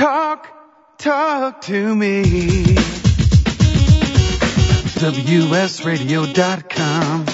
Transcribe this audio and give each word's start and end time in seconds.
Talk, 0.00 0.48
talk 0.96 1.60
to 1.60 1.94
me. 1.94 2.22
WSRadio.com. 4.96 7.26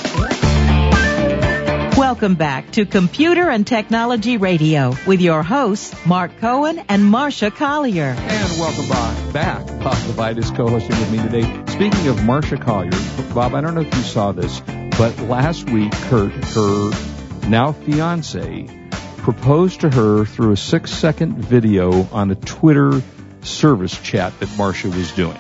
Welcome 1.96 2.34
back 2.34 2.72
to 2.72 2.84
Computer 2.84 3.48
and 3.48 3.64
Technology 3.64 4.36
Radio 4.36 4.96
with 5.06 5.20
your 5.20 5.44
hosts, 5.44 5.94
Mark 6.04 6.32
Cohen 6.40 6.80
and 6.88 7.04
Marsha 7.04 7.54
Collier. 7.54 8.16
And 8.18 8.58
welcome 8.58 8.88
back. 9.32 9.64
Bob 9.84 9.94
Levitus 10.08 10.50
co-hosting 10.56 10.98
with 10.98 11.12
me 11.12 11.18
today. 11.18 11.42
Speaking 11.68 12.08
of 12.08 12.16
Marsha 12.16 12.60
Collier, 12.60 12.90
Bob, 13.32 13.54
I 13.54 13.60
don't 13.60 13.76
know 13.76 13.82
if 13.82 13.94
you 13.94 14.02
saw 14.02 14.32
this, 14.32 14.58
but 14.98 15.16
last 15.20 15.70
week, 15.70 15.92
Kurt, 15.92 16.32
her 16.32 16.90
now 17.48 17.70
fiance, 17.70 18.85
proposed 19.26 19.80
to 19.80 19.90
her 19.90 20.24
through 20.24 20.52
a 20.52 20.56
six 20.56 20.92
second 20.92 21.36
video 21.36 22.04
on 22.12 22.30
a 22.30 22.36
Twitter 22.36 23.02
service 23.40 24.00
chat 24.00 24.38
that 24.38 24.48
Marsha 24.50 24.84
was 24.84 25.10
doing. 25.10 25.36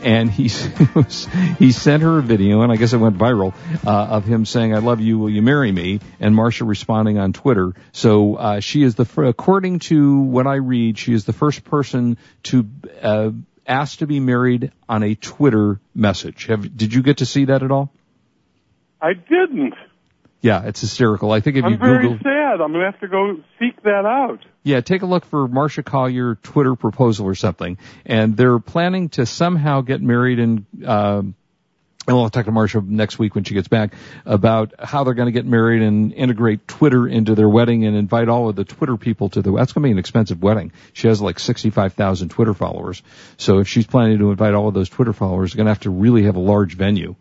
And 0.00 0.30
he, 0.30 0.44
he 1.58 1.72
sent 1.72 2.04
her 2.04 2.18
a 2.18 2.22
video, 2.22 2.60
and 2.62 2.70
I 2.70 2.76
guess 2.76 2.92
it 2.92 2.98
went 2.98 3.18
viral, 3.18 3.52
uh, 3.84 3.90
of 3.90 4.26
him 4.26 4.44
saying, 4.44 4.76
I 4.76 4.78
love 4.78 5.00
you, 5.00 5.18
will 5.18 5.28
you 5.28 5.42
marry 5.42 5.72
me? 5.72 5.98
And 6.20 6.36
Marsha 6.36 6.64
responding 6.64 7.18
on 7.18 7.32
Twitter. 7.32 7.74
So, 7.90 8.36
uh, 8.36 8.60
she 8.60 8.84
is 8.84 8.94
the, 8.94 9.08
according 9.24 9.80
to 9.90 10.20
what 10.20 10.46
I 10.46 10.54
read, 10.54 10.96
she 10.96 11.12
is 11.12 11.24
the 11.24 11.32
first 11.32 11.64
person 11.64 12.16
to, 12.44 12.68
uh, 13.02 13.30
ask 13.66 13.98
to 13.98 14.06
be 14.06 14.20
married 14.20 14.70
on 14.88 15.02
a 15.02 15.16
Twitter 15.16 15.80
message. 15.96 16.46
Have, 16.46 16.76
did 16.76 16.94
you 16.94 17.02
get 17.02 17.16
to 17.16 17.26
see 17.26 17.46
that 17.46 17.64
at 17.64 17.72
all? 17.72 17.92
I 19.02 19.14
didn't. 19.14 19.74
Yeah, 20.42 20.62
it's 20.64 20.80
hysterical. 20.80 21.32
I 21.32 21.40
think 21.40 21.56
if 21.56 21.64
I'm 21.64 21.72
you 21.72 21.78
very 21.78 22.02
Google, 22.02 22.18
I'm 22.52 22.72
gonna 22.72 22.90
have 22.90 23.00
to 23.00 23.08
go 23.08 23.36
seek 23.58 23.82
that 23.82 24.06
out. 24.06 24.40
yeah, 24.62 24.80
take 24.80 25.02
a 25.02 25.06
look 25.06 25.24
for 25.26 25.46
Marsha 25.48 25.84
Collier 25.84 26.36
Twitter 26.36 26.74
proposal 26.74 27.26
or 27.26 27.34
something, 27.34 27.78
and 28.06 28.36
they're 28.36 28.58
planning 28.58 29.10
to 29.10 29.26
somehow 29.26 29.82
get 29.82 30.00
married 30.00 30.38
and. 30.38 30.66
Uh, 30.84 31.22
and 32.08 32.16
we'll 32.16 32.30
talk 32.30 32.46
to 32.46 32.50
Marsha 32.50 32.84
next 32.84 33.18
week 33.18 33.34
when 33.34 33.44
she 33.44 33.54
gets 33.54 33.68
back 33.68 33.94
about 34.24 34.72
how 34.80 35.04
they're 35.04 35.14
going 35.14 35.26
to 35.26 35.32
get 35.32 35.44
married 35.44 35.82
and 35.82 36.12
integrate 36.12 36.66
Twitter 36.66 37.06
into 37.06 37.34
their 37.34 37.48
wedding 37.48 37.84
and 37.84 37.94
invite 37.94 38.28
all 38.28 38.48
of 38.48 38.56
the 38.56 38.64
Twitter 38.64 38.96
people 38.96 39.28
to 39.28 39.42
the. 39.42 39.52
That's 39.52 39.72
going 39.74 39.82
to 39.82 39.86
be 39.86 39.92
an 39.92 39.98
expensive 39.98 40.42
wedding. 40.42 40.72
She 40.94 41.08
has 41.08 41.20
like 41.20 41.38
65,000 41.38 42.30
Twitter 42.30 42.54
followers. 42.54 43.02
So 43.36 43.58
if 43.58 43.68
she's 43.68 43.86
planning 43.86 44.18
to 44.18 44.30
invite 44.30 44.54
all 44.54 44.66
of 44.66 44.74
those 44.74 44.88
Twitter 44.88 45.12
followers, 45.12 45.52
they're 45.52 45.58
going 45.58 45.66
to 45.66 45.72
have 45.72 45.80
to 45.80 45.90
really 45.90 46.24
have 46.24 46.36
a 46.36 46.40
large 46.40 46.74
venue. 46.74 47.14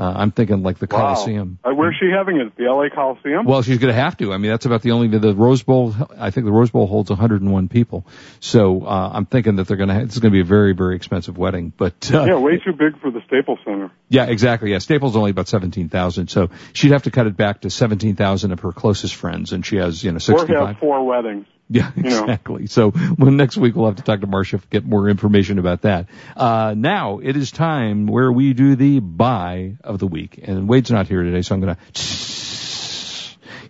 Uh, 0.00 0.14
I'm 0.16 0.30
thinking 0.30 0.62
like 0.62 0.78
the 0.78 0.86
Wow. 0.90 1.14
Coliseum. 1.14 1.58
Uh, 1.62 1.72
where's 1.74 1.94
she 2.00 2.08
having 2.10 2.36
it? 2.38 2.56
The 2.56 2.64
LA 2.64 2.88
Coliseum? 2.88 3.44
Well, 3.44 3.60
she's 3.60 3.76
going 3.76 3.92
to 3.94 4.00
have 4.00 4.16
to. 4.16 4.32
I 4.32 4.38
mean, 4.38 4.50
that's 4.50 4.64
about 4.64 4.80
the 4.80 4.92
only 4.92 5.08
the 5.08 5.34
Rose 5.34 5.62
Bowl. 5.62 5.94
I 6.18 6.30
think 6.30 6.46
the 6.46 6.52
Rose 6.52 6.70
Bowl 6.70 6.86
holds 6.86 7.10
101 7.10 7.68
people, 7.68 8.06
so 8.40 8.86
uh, 8.86 9.10
I'm 9.12 9.26
thinking 9.26 9.56
that 9.56 9.68
they're 9.68 9.76
going 9.76 9.90
to. 9.90 10.00
It's 10.00 10.18
going 10.18 10.32
to 10.32 10.36
be 10.36 10.40
a 10.40 10.44
very 10.44 10.72
very 10.72 10.96
expensive 10.96 11.36
wedding. 11.36 11.70
But 11.76 12.10
uh, 12.12 12.24
yeah, 12.24 12.38
way 12.38 12.56
too 12.56 12.72
big 12.72 12.98
for 13.00 13.10
the 13.10 13.20
Staples 13.26 13.58
Center. 13.64 13.90
yeah, 14.08 14.24
exactly. 14.24 14.72
Yeah, 14.72 14.78
Staples 14.78 15.16
only 15.16 15.32
about 15.32 15.48
17,000, 15.48 16.28
so 16.28 16.48
she'd 16.72 16.92
have 16.92 17.02
to 17.02 17.10
cut 17.10 17.26
it 17.26 17.36
back 17.36 17.60
to 17.60 17.68
17,000 17.70 18.52
of 18.52 18.60
her 18.60 18.72
closest 18.72 19.14
friends, 19.14 19.52
and 19.52 19.66
she 19.66 19.76
has 19.76 20.02
you 20.02 20.12
know 20.12 20.16
Or 20.16 20.20
65. 20.20 20.66
have 20.66 20.78
four 20.78 21.04
weddings. 21.06 21.46
Yeah, 21.72 21.92
you 21.94 22.02
know. 22.02 22.24
exactly. 22.24 22.66
So 22.66 22.92
well, 23.16 23.30
next 23.30 23.56
week 23.56 23.76
we'll 23.76 23.86
have 23.86 23.94
to 23.96 24.02
talk 24.02 24.22
to 24.22 24.26
Marsha 24.26 24.60
to 24.60 24.66
get 24.70 24.84
more 24.84 25.08
information 25.08 25.60
about 25.60 25.82
that. 25.82 26.08
Uh, 26.36 26.74
now 26.76 27.20
it 27.20 27.36
is 27.36 27.52
time 27.52 28.08
where 28.08 28.32
we 28.32 28.54
do 28.54 28.74
the 28.74 28.98
buy 28.98 29.76
of 29.84 30.00
the 30.00 30.08
week, 30.08 30.40
and 30.42 30.68
Wade's 30.68 30.90
not 30.90 31.06
here 31.06 31.22
today, 31.22 31.42
so 31.42 31.54
I'm 31.54 31.60
going 31.60 31.76
to. 31.92 32.02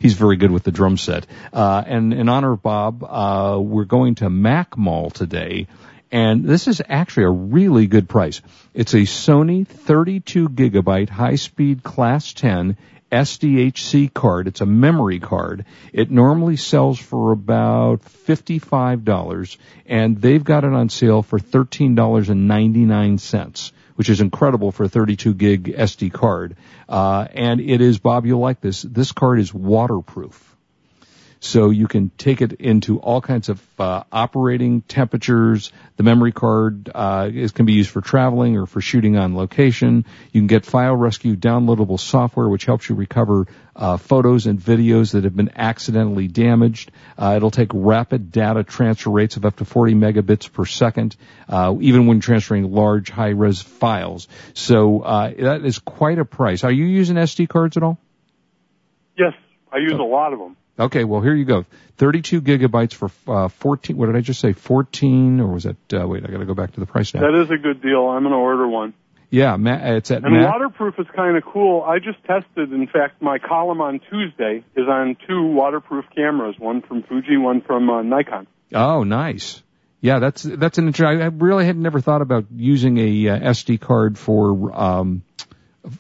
He's 0.01 0.15
very 0.15 0.37
good 0.37 0.51
with 0.51 0.63
the 0.63 0.73
drum 0.73 0.97
set. 0.97 1.27
Uh, 1.53 1.85
and 1.87 2.15
in 2.15 2.31
honor 2.31 2.53
of 2.53 2.63
Bob, 2.63 3.05
uh, 3.05 3.61
we're 3.61 3.85
going 3.85 4.15
to 4.17 4.31
Mac 4.31 4.79
Mall 4.79 5.11
today. 5.11 5.67
And 6.11 6.45
this 6.45 6.69
is 6.69 6.81
actually 6.89 7.25
a 7.25 7.31
really 7.31 7.87
good 7.87 8.09
price. 8.09 8.41
It's 8.73 8.95
a 8.95 9.03
Sony 9.03 9.67
32 9.67 10.49
gigabyte 10.49 11.11
high 11.11 11.37
speed 11.37 11.83
class 11.83 12.33
10 12.33 12.79
SDHC 13.11 14.13
card. 14.13 14.47
It's 14.47 14.61
a 14.61 14.67
memory 14.67 15.21
card. 15.21 15.65
It 15.93 16.11
normally 16.11 16.57
sells 16.57 16.99
for 16.99 17.33
about 17.33 18.03
$55 18.03 19.57
and 19.87 20.21
they've 20.21 20.45
got 20.45 20.65
it 20.65 20.73
on 20.73 20.89
sale 20.89 21.23
for 21.23 21.39
$13.99, 21.39 23.73
which 23.97 24.09
is 24.09 24.21
incredible 24.21 24.73
for 24.73 24.85
a 24.85 24.89
32 24.89 25.35
gig 25.35 25.65
SD 25.65 26.13
card. 26.13 26.57
Uh, 26.89 27.27
and 27.33 27.61
it 27.61 27.81
is, 27.81 27.99
Bob, 27.99 28.27
you'll 28.27 28.41
like 28.41 28.61
this. 28.61 28.83
This 28.83 29.13
card 29.13 29.39
is 29.41 29.55
waterproof. 29.55 30.50
So 31.43 31.71
you 31.71 31.89
can 31.89 32.11
take 32.19 32.43
it 32.43 32.53
into 32.53 33.01
all 33.01 33.23
kinds 33.23 33.49
of 33.49 33.63
uh, 33.81 34.05
operating 34.13 34.83
temperatures. 34.83 35.73
The 35.97 36.03
memory 36.03 36.33
card 36.33 36.91
uh, 36.95 37.31
is, 37.33 37.53
can 37.53 37.65
be 37.65 37.73
used 37.73 37.89
for 37.89 38.03
traveling 38.03 38.59
or 38.59 38.67
for 38.67 38.83
shooting 38.83 39.17
on 39.17 39.35
location. 39.35 40.05
You 40.33 40.41
can 40.43 40.49
get 40.49 40.67
File 40.67 40.95
Rescue 40.95 41.37
downloadable 41.37 41.99
software, 41.99 42.47
which 42.47 42.67
helps 42.67 42.91
you 42.91 42.95
recover 42.95 43.47
uh, 43.75 43.97
photos 43.97 44.47
and 44.47 44.61
videos 44.61 45.13
that 45.13 45.25
have 45.25 45.35
been 45.35 45.53
accidentally 45.57 46.29
damaged. 46.29 46.93
Uh, 47.17 47.33
it'll 47.37 47.51
take 47.51 47.71
rapid 47.73 48.31
data 48.31 48.63
transfer 48.63 49.09
rates 49.09 49.39
of 49.39 49.47
up 49.47 49.57
to 49.57 49.65
40 49.65 49.95
megabits 49.95 50.53
per 50.53 50.67
second, 50.67 51.17
uh, 51.49 51.75
even 51.81 52.07
when 52.07 52.21
transferring 52.21 52.71
large 52.71 53.09
high-res 53.09 53.63
files. 53.63 54.29
So 54.53 55.01
uh, 55.01 55.33
that 55.39 55.65
is 55.65 55.79
quite 55.79 56.19
a 56.19 56.27
price. 56.27 56.65
Are 56.65 56.73
you 56.73 56.85
using 56.85 57.17
SD 57.17 57.49
cards 57.49 57.79
at 57.79 57.83
all? 57.83 57.99
Yes, 59.17 59.33
I 59.73 59.79
use 59.79 59.93
a 59.93 60.03
lot 60.03 60.35
of 60.35 60.39
them. 60.39 60.57
Okay, 60.81 61.05
well 61.05 61.21
here 61.21 61.35
you 61.35 61.45
go. 61.45 61.67
32 61.99 62.41
gigabytes 62.41 62.95
for 62.95 63.11
uh, 63.29 63.49
14. 63.49 63.97
What 63.97 64.07
did 64.07 64.17
I 64.17 64.21
just 64.23 64.41
say? 64.41 64.55
14 64.55 65.41
or 65.41 65.49
was 65.49 65.65
that? 65.65 65.77
Uh, 65.93 66.09
wait, 66.09 66.25
I 66.27 66.31
got 66.31 66.39
to 66.39 66.47
go 66.47 66.55
back 66.55 66.73
to 66.73 66.81
the 66.81 66.87
price 66.87 67.13
now. 67.15 67.21
That 67.21 67.39
is 67.43 67.51
a 67.51 67.59
good 67.59 67.83
deal. 67.83 68.09
I'm 68.09 68.23
gonna 68.23 68.39
order 68.39 68.67
one. 68.67 68.95
yeah, 69.31 69.57
it's 69.59 70.11
at 70.11 70.25
And 70.25 70.43
waterproof 70.43 70.99
is 70.99 71.07
kind 71.15 71.37
of 71.37 71.45
cool. 71.45 71.83
I 71.83 71.99
just 71.99 72.25
tested. 72.25 72.73
In 72.73 72.87
fact, 72.87 73.21
my 73.21 73.39
column 73.39 73.81
on 73.81 74.01
Tuesday 74.11 74.65
is 74.75 74.89
on 74.89 75.17
two 75.29 75.47
waterproof 75.47 76.07
cameras, 76.17 76.57
one 76.59 76.81
from 76.83 77.03
Fuji, 77.03 77.37
one 77.37 77.61
from 77.61 77.91
uh, 77.91 78.03
Nikon. 78.03 78.47
Oh, 78.73 79.05
nice. 79.05 79.63
Yeah, 80.01 80.19
that's 80.19 80.43
that's 80.43 80.79
an 80.79 80.87
interesting. 80.87 81.21
I 81.21 81.27
really 81.27 81.67
had 81.67 81.77
never 81.77 82.01
thought 82.01 82.23
about 82.23 82.47
using 82.57 82.97
a 82.97 83.29
uh, 83.29 83.39
SD 83.53 83.81
card 83.81 84.17
for 84.19 84.75
um, 84.75 85.23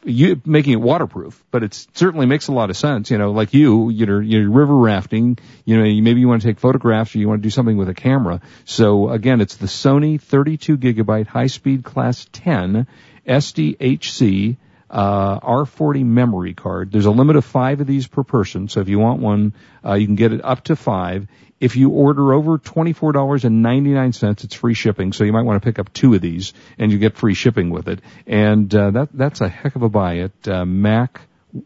you 0.04 0.40
making 0.44 0.74
it 0.74 0.80
waterproof, 0.80 1.42
but 1.50 1.62
it 1.62 1.74
certainly 1.94 2.26
makes 2.26 2.48
a 2.48 2.52
lot 2.52 2.70
of 2.70 2.76
sense. 2.76 3.10
You 3.10 3.18
know, 3.18 3.32
like 3.32 3.54
you, 3.54 3.90
you're, 3.90 4.20
you're 4.20 4.50
river 4.50 4.76
rafting. 4.76 5.38
You 5.64 5.78
know, 5.78 5.84
you, 5.84 6.02
maybe 6.02 6.20
you 6.20 6.28
want 6.28 6.42
to 6.42 6.48
take 6.48 6.58
photographs 6.58 7.14
or 7.14 7.18
you 7.18 7.28
want 7.28 7.40
to 7.40 7.42
do 7.42 7.50
something 7.50 7.76
with 7.76 7.88
a 7.88 7.94
camera. 7.94 8.40
So 8.64 9.08
again, 9.10 9.40
it's 9.40 9.56
the 9.56 9.66
Sony 9.66 10.20
32 10.20 10.78
gigabyte 10.78 11.26
high 11.26 11.46
speed 11.46 11.84
class 11.84 12.26
10 12.32 12.86
SDHC 13.26 14.56
uh, 14.90 15.38
R40 15.40 16.04
memory 16.04 16.54
card. 16.54 16.90
There's 16.90 17.06
a 17.06 17.10
limit 17.10 17.36
of 17.36 17.44
five 17.44 17.80
of 17.80 17.86
these 17.86 18.06
per 18.06 18.24
person, 18.24 18.68
so 18.68 18.80
if 18.80 18.88
you 18.88 18.98
want 18.98 19.20
one, 19.20 19.54
uh, 19.84 19.94
you 19.94 20.06
can 20.06 20.16
get 20.16 20.32
it 20.32 20.44
up 20.44 20.64
to 20.64 20.76
five. 20.76 21.28
If 21.60 21.76
you 21.76 21.90
order 21.90 22.32
over 22.32 22.58
$24.99, 22.58 24.44
it's 24.44 24.54
free 24.54 24.74
shipping, 24.74 25.12
so 25.12 25.24
you 25.24 25.32
might 25.32 25.42
want 25.42 25.62
to 25.62 25.64
pick 25.64 25.78
up 25.78 25.92
two 25.92 26.14
of 26.14 26.20
these, 26.20 26.54
and 26.78 26.90
you 26.90 26.98
get 26.98 27.16
free 27.16 27.34
shipping 27.34 27.70
with 27.70 27.88
it. 27.88 28.00
And 28.26 28.74
uh, 28.74 28.90
that 28.92 29.08
that's 29.12 29.40
a 29.40 29.48
heck 29.48 29.76
of 29.76 29.82
a 29.82 29.88
buy 29.88 30.18
at 30.18 30.48
uh, 30.48 30.64
Mac. 30.64 31.20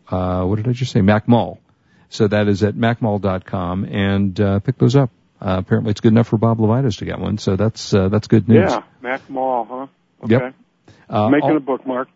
Uh, 0.09 0.45
what 0.45 0.57
did 0.57 0.69
I 0.69 0.73
just 0.73 0.93
say? 0.93 1.01
Mac 1.01 1.29
Mall. 1.29 1.61
So 2.09 2.29
that 2.29 2.49
is 2.49 2.63
at 2.63 2.75
macmall.com, 2.75 3.85
and 3.85 4.41
uh, 4.41 4.59
pick 4.61 4.79
those 4.79 4.97
up. 4.97 5.11
Uh, 5.41 5.57
apparently, 5.59 5.91
it's 5.91 6.01
good 6.01 6.13
enough 6.13 6.29
for 6.29 6.39
Bob 6.39 6.59
Levitus 6.59 6.99
to 6.99 7.05
get 7.05 7.19
one, 7.19 7.39
so 7.39 7.57
that's 7.57 7.93
uh, 7.93 8.09
that's 8.09 8.29
good 8.29 8.49
news. 8.49 8.71
Yeah, 8.71 8.83
Mac 9.03 9.29
Mall, 9.29 9.67
huh? 9.69 9.87
Okay. 10.25 10.45
Yep. 10.45 10.55
Uh, 11.09 11.29
Making 11.31 11.51
al- 11.51 11.57
a 11.57 11.61
bookmark. 11.61 12.09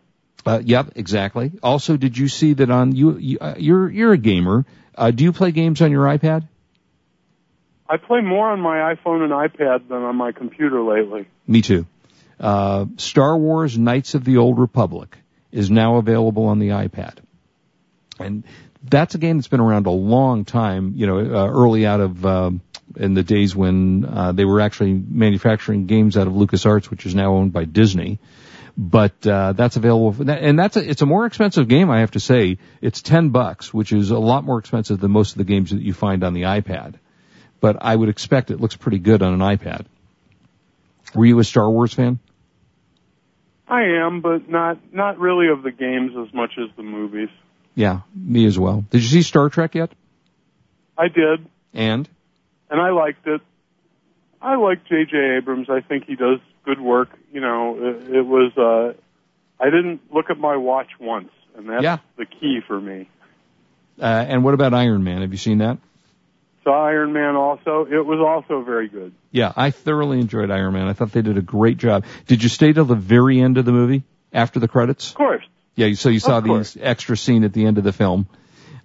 Uh, 0.45 0.61
yep, 0.63 0.93
exactly. 0.95 1.51
Also, 1.61 1.97
did 1.97 2.17
you 2.17 2.27
see 2.27 2.53
that 2.53 2.69
on 2.69 2.95
you? 2.95 3.17
you 3.17 3.37
uh, 3.39 3.55
you're 3.57 3.89
you're 3.89 4.13
a 4.13 4.17
gamer. 4.17 4.65
Uh, 4.95 5.11
do 5.11 5.23
you 5.23 5.33
play 5.33 5.51
games 5.51 5.81
on 5.81 5.91
your 5.91 6.05
iPad? 6.05 6.47
I 7.89 7.97
play 7.97 8.21
more 8.21 8.49
on 8.49 8.59
my 8.59 8.93
iPhone 8.93 9.23
and 9.23 9.31
iPad 9.31 9.87
than 9.87 10.03
on 10.03 10.15
my 10.15 10.31
computer 10.31 10.81
lately. 10.81 11.27
Me 11.47 11.61
too. 11.61 11.85
Uh, 12.39 12.85
Star 12.97 13.37
Wars: 13.37 13.77
Knights 13.77 14.13
of 14.13 14.23
the 14.23 14.37
Old 14.37 14.59
Republic 14.59 15.17
is 15.51 15.69
now 15.69 15.97
available 15.97 16.45
on 16.45 16.59
the 16.59 16.69
iPad, 16.69 17.17
and 18.19 18.43
that's 18.83 19.15
a 19.15 19.17
game 19.17 19.37
that's 19.37 19.47
been 19.47 19.59
around 19.59 19.87
a 19.87 19.91
long 19.91 20.45
time. 20.45 20.93
You 20.95 21.07
know, 21.07 21.19
uh, 21.19 21.49
early 21.49 21.85
out 21.85 21.99
of 21.99 22.25
um, 22.25 22.61
in 22.95 23.13
the 23.13 23.23
days 23.23 23.55
when 23.55 24.05
uh, 24.05 24.31
they 24.31 24.45
were 24.45 24.61
actually 24.61 24.93
manufacturing 24.93 25.85
games 25.85 26.17
out 26.17 26.27
of 26.27 26.33
LucasArts, 26.33 26.89
which 26.89 27.05
is 27.05 27.13
now 27.13 27.33
owned 27.33 27.53
by 27.53 27.65
Disney. 27.65 28.19
But 28.81 29.27
uh, 29.27 29.51
that's 29.51 29.75
available, 29.75 30.13
for 30.13 30.23
that, 30.23 30.41
and 30.41 30.57
that's 30.57 30.77
a, 30.77 30.89
it's 30.89 31.01
a 31.01 31.05
more 31.05 31.25
expensive 31.25 31.67
game, 31.67 31.89
I 31.89 31.99
have 31.99 32.11
to 32.11 32.21
say. 32.21 32.59
It's 32.79 33.01
ten 33.01 33.27
bucks, 33.27 33.73
which 33.73 33.91
is 33.91 34.09
a 34.09 34.17
lot 34.17 34.45
more 34.45 34.57
expensive 34.57 35.01
than 35.01 35.11
most 35.11 35.33
of 35.33 35.37
the 35.37 35.43
games 35.43 35.71
that 35.71 35.81
you 35.81 35.91
find 35.91 36.23
on 36.23 36.33
the 36.33 36.43
iPad. 36.43 36.95
But 37.59 37.79
I 37.81 37.93
would 37.93 38.07
expect 38.07 38.51
it 38.51 38.61
looks 38.61 38.77
pretty 38.77 38.99
good 38.99 39.21
on 39.21 39.33
an 39.33 39.41
iPad. 39.41 39.85
Were 41.13 41.25
you 41.25 41.37
a 41.39 41.43
Star 41.43 41.69
Wars 41.69 41.93
fan? 41.93 42.19
I 43.67 43.81
am, 44.05 44.21
but 44.21 44.49
not 44.49 44.93
not 44.93 45.19
really 45.19 45.49
of 45.49 45.61
the 45.61 45.71
games 45.71 46.13
as 46.17 46.33
much 46.33 46.51
as 46.57 46.69
the 46.77 46.83
movies. 46.83 47.29
Yeah, 47.75 47.99
me 48.15 48.45
as 48.45 48.57
well. 48.57 48.85
Did 48.91 49.01
you 49.01 49.09
see 49.09 49.23
Star 49.23 49.49
Trek 49.49 49.75
yet? 49.75 49.91
I 50.97 51.09
did, 51.09 51.45
And 51.73 52.07
and 52.69 52.79
I 52.79 52.91
liked 52.91 53.27
it. 53.27 53.41
I 54.41 54.55
like 54.55 54.85
J.J. 54.85 55.35
Abrams. 55.37 55.69
I 55.69 55.81
think 55.81 56.05
he 56.05 56.15
does 56.15 56.39
good 56.69 56.79
work. 56.81 57.09
You 57.31 57.41
know, 57.41 57.77
it, 57.79 58.15
it 58.17 58.21
was. 58.25 58.51
uh 58.57 58.99
I 59.61 59.65
didn't 59.65 59.99
look 60.13 60.29
at 60.29 60.37
my 60.37 60.55
watch 60.55 60.87
once, 60.99 61.31
and 61.57 61.67
that's 61.69 61.83
Yeah. 61.83 61.97
the 62.17 62.25
key 62.25 62.59
for 62.65 62.79
me. 62.79 63.09
Uh, 64.01 64.05
and 64.05 64.43
what 64.43 64.53
about 64.53 64.73
Iron 64.73 65.03
Man? 65.03 65.21
Have 65.21 65.31
you 65.33 65.37
seen 65.37 65.57
that? 65.57 65.77
Saw 66.63 66.85
Iron 66.85 67.11
Man 67.11 67.35
also. 67.35 67.85
It 67.89 68.05
was 68.05 68.19
also 68.25 68.63
very 68.63 68.87
good. 68.87 69.11
Yeah, 69.31 69.51
I 69.57 69.71
thoroughly 69.71 70.19
enjoyed 70.19 70.49
Iron 70.51 70.73
Man. 70.73 70.87
I 70.87 70.93
thought 70.93 71.11
they 71.11 71.21
did 71.21 71.37
a 71.37 71.41
great 71.41 71.77
job. 71.77 72.05
Did 72.27 72.41
you 72.41 72.47
stay 72.49 72.71
till 72.71 72.85
the 72.85 72.95
very 72.95 73.41
end 73.41 73.57
of 73.57 73.65
the 73.65 73.73
movie 73.73 74.03
after 74.31 74.59
the 74.61 74.67
credits? 74.69 75.09
Of 75.09 75.15
course. 75.15 75.43
Yeah, 75.75 75.87
you- 75.87 75.95
so 75.95 76.07
you 76.09 76.19
saw 76.19 76.39
the 76.39 76.77
extra 76.81 77.17
scene 77.17 77.43
at 77.43 77.51
the 77.51 77.65
end 77.65 77.77
of 77.77 77.83
the 77.83 77.93
film. 77.93 78.27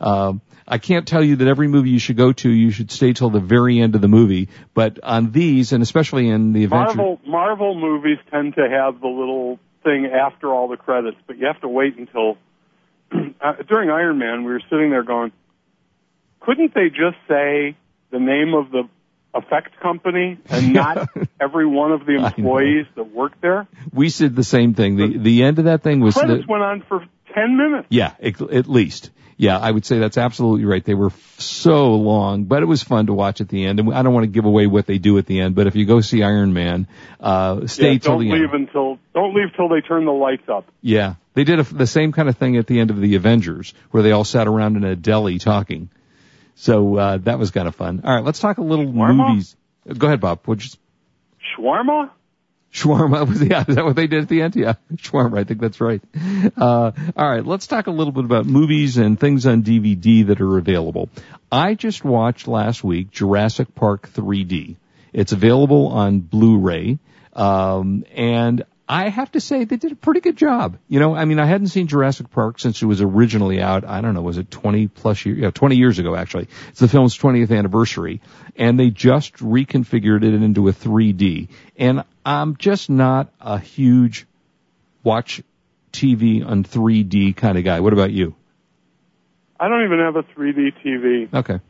Um, 0.00 0.40
I 0.66 0.78
can't 0.78 1.06
tell 1.06 1.22
you 1.22 1.36
that 1.36 1.48
every 1.48 1.68
movie 1.68 1.90
you 1.90 1.98
should 1.98 2.16
go 2.16 2.32
to, 2.32 2.48
you 2.48 2.70
should 2.70 2.90
stay 2.90 3.12
till 3.12 3.30
the 3.30 3.40
very 3.40 3.80
end 3.80 3.94
of 3.94 4.00
the 4.00 4.08
movie. 4.08 4.48
But 4.72 4.98
on 5.02 5.30
these, 5.30 5.72
and 5.72 5.82
especially 5.82 6.28
in 6.28 6.52
the 6.52 6.64
adventure, 6.64 6.96
Marvel 6.96 7.20
Marvel 7.26 7.74
movies 7.74 8.18
tend 8.30 8.54
to 8.54 8.68
have 8.68 9.00
the 9.00 9.08
little 9.08 9.58
thing 9.82 10.06
after 10.06 10.48
all 10.48 10.68
the 10.68 10.76
credits, 10.76 11.18
but 11.26 11.36
you 11.38 11.46
have 11.46 11.60
to 11.60 11.68
wait 11.68 11.98
until 11.98 12.38
uh, 13.40 13.52
during 13.68 13.90
Iron 13.90 14.18
Man 14.18 14.44
we 14.44 14.52
were 14.52 14.62
sitting 14.70 14.90
there 14.90 15.02
going, 15.02 15.32
couldn't 16.40 16.74
they 16.74 16.88
just 16.88 17.18
say 17.28 17.76
the 18.10 18.18
name 18.18 18.54
of 18.54 18.70
the 18.70 18.88
effect 19.34 19.78
company 19.80 20.38
and 20.48 20.72
not 20.72 21.08
every 21.40 21.66
one 21.66 21.92
of 21.92 22.06
the 22.06 22.14
employees 22.14 22.86
that 22.96 23.12
work 23.12 23.38
there? 23.42 23.68
we 23.92 24.08
said 24.08 24.34
the 24.34 24.44
same 24.44 24.72
thing. 24.72 24.96
The 24.96 25.18
the 25.18 25.42
end 25.42 25.58
of 25.58 25.66
that 25.66 25.82
thing 25.82 26.00
was 26.00 26.14
Credits 26.14 26.46
the, 26.46 26.50
went 26.50 26.62
on 26.62 26.82
for 26.88 27.04
ten 27.34 27.58
minutes. 27.58 27.88
yeah, 27.90 28.14
at 28.20 28.66
least. 28.66 29.10
Yeah, 29.36 29.58
I 29.58 29.70
would 29.70 29.84
say 29.84 29.98
that's 29.98 30.16
absolutely 30.16 30.64
right. 30.64 30.84
They 30.84 30.94
were 30.94 31.06
f- 31.08 31.40
so 31.40 31.94
long, 31.96 32.44
but 32.44 32.62
it 32.62 32.66
was 32.66 32.82
fun 32.84 33.06
to 33.06 33.12
watch 33.12 33.40
at 33.40 33.48
the 33.48 33.64
end. 33.66 33.80
And 33.80 33.92
I 33.92 34.02
don't 34.02 34.14
want 34.14 34.24
to 34.24 34.28
give 34.30 34.44
away 34.44 34.66
what 34.68 34.86
they 34.86 34.98
do 34.98 35.18
at 35.18 35.26
the 35.26 35.40
end, 35.40 35.54
but 35.56 35.66
if 35.66 35.74
you 35.74 35.86
go 35.86 36.00
see 36.00 36.22
Iron 36.22 36.52
Man, 36.52 36.86
uh, 37.20 37.66
stay 37.66 37.94
Yeah, 37.94 37.98
till 37.98 38.12
don't 38.18 38.24
the 38.28 38.32
leave 38.32 38.54
end. 38.54 38.68
until 38.68 38.98
don't 39.12 39.34
leave 39.34 39.48
till 39.56 39.68
they 39.68 39.80
turn 39.80 40.04
the 40.04 40.12
lights 40.12 40.48
up. 40.48 40.66
Yeah, 40.82 41.14
they 41.34 41.42
did 41.44 41.58
a, 41.58 41.62
the 41.64 41.86
same 41.86 42.12
kind 42.12 42.28
of 42.28 42.36
thing 42.36 42.56
at 42.56 42.66
the 42.68 42.78
end 42.78 42.90
of 42.90 43.00
the 43.00 43.16
Avengers, 43.16 43.74
where 43.90 44.02
they 44.04 44.12
all 44.12 44.24
sat 44.24 44.46
around 44.46 44.76
in 44.76 44.84
a 44.84 44.94
deli 44.94 45.38
talking. 45.38 45.88
So 46.54 46.96
uh, 46.96 47.16
that 47.18 47.38
was 47.40 47.50
kind 47.50 47.66
of 47.66 47.74
fun. 47.74 48.02
All 48.04 48.14
right, 48.14 48.24
let's 48.24 48.38
talk 48.38 48.58
a 48.58 48.62
little 48.62 48.86
Shawarma? 48.86 49.28
movies. 49.30 49.56
Go 49.98 50.06
ahead, 50.06 50.20
Bob. 50.20 50.40
What'd 50.44 50.64
you, 50.64 50.70
Shawarma? 51.58 52.10
Shawarma 52.74 53.26
was 53.26 53.42
yeah, 53.48 53.64
is 53.66 53.76
that 53.76 53.84
what 53.84 53.96
they 53.96 54.06
did 54.06 54.22
at 54.24 54.28
the 54.28 54.42
end? 54.42 54.56
Yeah, 54.56 54.74
shawarma. 54.96 55.38
I 55.38 55.44
think 55.44 55.60
that's 55.60 55.80
right. 55.80 56.02
Uh, 56.56 56.92
all 57.16 57.30
right, 57.30 57.44
let's 57.44 57.66
talk 57.66 57.86
a 57.86 57.90
little 57.90 58.12
bit 58.12 58.24
about 58.24 58.46
movies 58.46 58.98
and 58.98 59.18
things 59.18 59.46
on 59.46 59.62
DVD 59.62 60.26
that 60.26 60.40
are 60.40 60.58
available. 60.58 61.08
I 61.50 61.74
just 61.74 62.04
watched 62.04 62.48
last 62.48 62.82
week 62.82 63.10
Jurassic 63.10 63.74
Park 63.74 64.10
3D. 64.12 64.76
It's 65.12 65.32
available 65.32 65.88
on 65.88 66.18
Blu-ray, 66.18 66.98
um, 67.34 68.04
and 68.14 68.64
I 68.88 69.08
have 69.08 69.32
to 69.32 69.40
say 69.40 69.64
they 69.64 69.76
did 69.76 69.92
a 69.92 69.96
pretty 69.96 70.20
good 70.20 70.36
job. 70.36 70.76
You 70.88 71.00
know, 71.00 71.14
I 71.14 71.24
mean, 71.24 71.38
I 71.38 71.46
hadn't 71.46 71.68
seen 71.68 71.86
Jurassic 71.86 72.30
Park 72.30 72.60
since 72.60 72.82
it 72.82 72.86
was 72.86 73.00
originally 73.00 73.60
out. 73.62 73.84
I 73.84 74.02
don't 74.02 74.12
know, 74.12 74.20
was 74.20 74.36
it 74.36 74.50
20 74.50 74.88
plus 74.88 75.24
years? 75.24 75.38
Yeah, 75.38 75.50
20 75.50 75.76
years 75.76 75.98
ago 75.98 76.14
actually. 76.14 76.48
It's 76.68 76.80
the 76.80 76.88
film's 76.88 77.16
20th 77.16 77.56
anniversary, 77.56 78.20
and 78.56 78.78
they 78.78 78.90
just 78.90 79.36
reconfigured 79.36 80.22
it 80.22 80.34
into 80.34 80.68
a 80.68 80.72
3D. 80.72 81.48
And 81.76 82.04
I'm 82.26 82.56
just 82.56 82.90
not 82.90 83.32
a 83.40 83.58
huge 83.58 84.26
watch 85.02 85.42
TV 85.92 86.46
on 86.46 86.64
3D 86.64 87.36
kind 87.36 87.56
of 87.56 87.64
guy. 87.64 87.80
What 87.80 87.94
about 87.94 88.10
you? 88.10 88.34
I 89.58 89.68
don't 89.68 89.84
even 89.84 90.00
have 90.00 90.16
a 90.16 90.24
3D 90.24 90.72
TV. 90.84 91.32
Okay. 91.32 91.60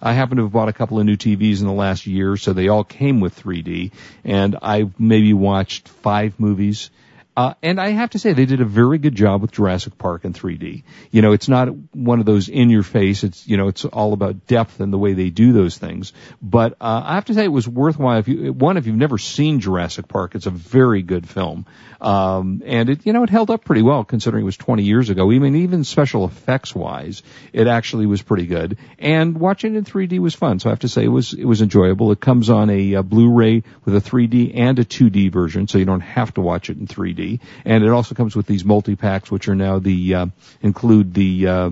I 0.00 0.12
happen 0.12 0.36
to 0.36 0.44
have 0.44 0.52
bought 0.52 0.68
a 0.68 0.72
couple 0.72 1.00
of 1.00 1.06
new 1.06 1.16
TVs 1.16 1.60
in 1.60 1.66
the 1.66 1.72
last 1.72 2.06
year, 2.06 2.36
so 2.36 2.52
they 2.52 2.68
all 2.68 2.84
came 2.84 3.20
with 3.20 3.40
3D, 3.40 3.92
and 4.24 4.56
I 4.62 4.90
maybe 4.98 5.32
watched 5.32 5.88
five 5.88 6.38
movies. 6.38 6.90
Uh, 7.38 7.54
and 7.62 7.80
I 7.80 7.90
have 7.90 8.10
to 8.10 8.18
say, 8.18 8.32
they 8.32 8.46
did 8.46 8.60
a 8.60 8.64
very 8.64 8.98
good 8.98 9.14
job 9.14 9.42
with 9.42 9.52
Jurassic 9.52 9.96
Park 9.96 10.24
in 10.24 10.32
3D. 10.32 10.82
You 11.12 11.22
know, 11.22 11.30
it's 11.30 11.48
not 11.48 11.68
one 11.94 12.18
of 12.18 12.26
those 12.26 12.48
in 12.48 12.68
your 12.68 12.82
face. 12.82 13.22
It's, 13.22 13.46
you 13.46 13.56
know, 13.56 13.68
it's 13.68 13.84
all 13.84 14.12
about 14.12 14.48
depth 14.48 14.80
and 14.80 14.92
the 14.92 14.98
way 14.98 15.12
they 15.12 15.30
do 15.30 15.52
those 15.52 15.78
things. 15.78 16.12
But, 16.42 16.72
uh, 16.80 17.00
I 17.04 17.14
have 17.14 17.26
to 17.26 17.34
say 17.34 17.44
it 17.44 17.52
was 17.52 17.68
worthwhile. 17.68 18.18
If 18.18 18.26
you, 18.26 18.52
one, 18.52 18.76
if 18.76 18.88
you've 18.88 18.96
never 18.96 19.18
seen 19.18 19.60
Jurassic 19.60 20.08
Park, 20.08 20.34
it's 20.34 20.46
a 20.46 20.50
very 20.50 21.02
good 21.02 21.28
film. 21.28 21.64
Um, 22.00 22.60
and 22.66 22.90
it, 22.90 23.06
you 23.06 23.12
know, 23.12 23.22
it 23.22 23.30
held 23.30 23.50
up 23.50 23.64
pretty 23.64 23.82
well 23.82 24.02
considering 24.02 24.42
it 24.42 24.44
was 24.44 24.56
20 24.56 24.82
years 24.82 25.08
ago. 25.08 25.30
I 25.30 25.38
mean, 25.38 25.54
even 25.54 25.84
special 25.84 26.24
effects 26.24 26.74
wise, 26.74 27.22
it 27.52 27.68
actually 27.68 28.06
was 28.06 28.20
pretty 28.20 28.46
good. 28.46 28.78
And 28.98 29.38
watching 29.38 29.76
it 29.76 29.78
in 29.78 29.84
3D 29.84 30.18
was 30.18 30.34
fun. 30.34 30.58
So 30.58 30.70
I 30.70 30.72
have 30.72 30.80
to 30.80 30.88
say 30.88 31.04
it 31.04 31.08
was, 31.08 31.34
it 31.34 31.44
was 31.44 31.62
enjoyable. 31.62 32.10
It 32.10 32.18
comes 32.18 32.50
on 32.50 32.68
a, 32.68 32.96
uh 32.96 33.02
Blu-ray 33.02 33.62
with 33.84 33.94
a 33.94 34.00
3D 34.00 34.56
and 34.56 34.76
a 34.80 34.84
2D 34.84 35.30
version, 35.32 35.68
so 35.68 35.78
you 35.78 35.84
don't 35.84 36.00
have 36.00 36.34
to 36.34 36.40
watch 36.40 36.68
it 36.68 36.78
in 36.78 36.88
3D. 36.88 37.27
And 37.64 37.84
it 37.84 37.90
also 37.90 38.14
comes 38.14 38.34
with 38.34 38.46
these 38.46 38.64
multi-packs, 38.64 39.30
which 39.30 39.48
are 39.48 39.54
now 39.54 39.78
the, 39.78 40.14
uh, 40.14 40.26
include 40.62 41.14
the, 41.14 41.46
uh, 41.46 41.70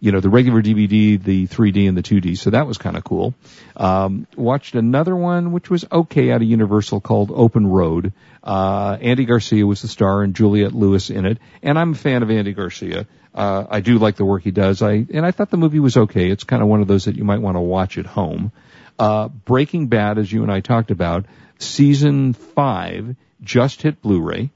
you 0.00 0.12
know, 0.12 0.20
the 0.20 0.28
regular 0.28 0.62
DVD, 0.62 1.22
the 1.22 1.46
3D 1.46 1.88
and 1.88 1.96
the 1.96 2.02
2D. 2.02 2.36
So 2.38 2.50
that 2.50 2.66
was 2.66 2.78
kind 2.78 2.96
of 2.96 3.04
cool. 3.04 3.34
Um, 3.76 4.26
watched 4.36 4.74
another 4.74 5.16
one, 5.16 5.52
which 5.52 5.70
was 5.70 5.84
okay 5.90 6.30
out 6.30 6.42
of 6.42 6.48
Universal 6.48 7.00
called 7.00 7.32
Open 7.34 7.66
Road. 7.66 8.12
Uh, 8.42 8.98
Andy 9.00 9.24
Garcia 9.24 9.66
was 9.66 9.82
the 9.82 9.88
star 9.88 10.22
and 10.22 10.34
Juliette 10.34 10.74
Lewis 10.74 11.10
in 11.10 11.26
it. 11.26 11.38
And 11.62 11.78
I'm 11.78 11.92
a 11.92 11.96
fan 11.96 12.22
of 12.22 12.30
Andy 12.30 12.52
Garcia. 12.52 13.06
Uh, 13.34 13.66
I 13.68 13.80
do 13.80 13.98
like 13.98 14.16
the 14.16 14.24
work 14.24 14.42
he 14.42 14.50
does. 14.50 14.82
I, 14.82 14.92
and 14.92 15.26
I 15.26 15.30
thought 15.30 15.50
the 15.50 15.56
movie 15.56 15.80
was 15.80 15.96
okay. 15.96 16.30
It's 16.30 16.44
kind 16.44 16.62
of 16.62 16.68
one 16.68 16.80
of 16.80 16.88
those 16.88 17.04
that 17.04 17.16
you 17.16 17.24
might 17.24 17.40
want 17.40 17.56
to 17.56 17.60
watch 17.60 17.98
at 17.98 18.06
home. 18.06 18.52
Uh, 18.98 19.28
Breaking 19.28 19.88
Bad, 19.88 20.18
as 20.18 20.32
you 20.32 20.42
and 20.42 20.50
I 20.50 20.60
talked 20.60 20.90
about, 20.90 21.26
season 21.58 22.32
five 22.32 23.16
just 23.42 23.82
hit 23.82 24.00
Blu-ray. 24.00 24.50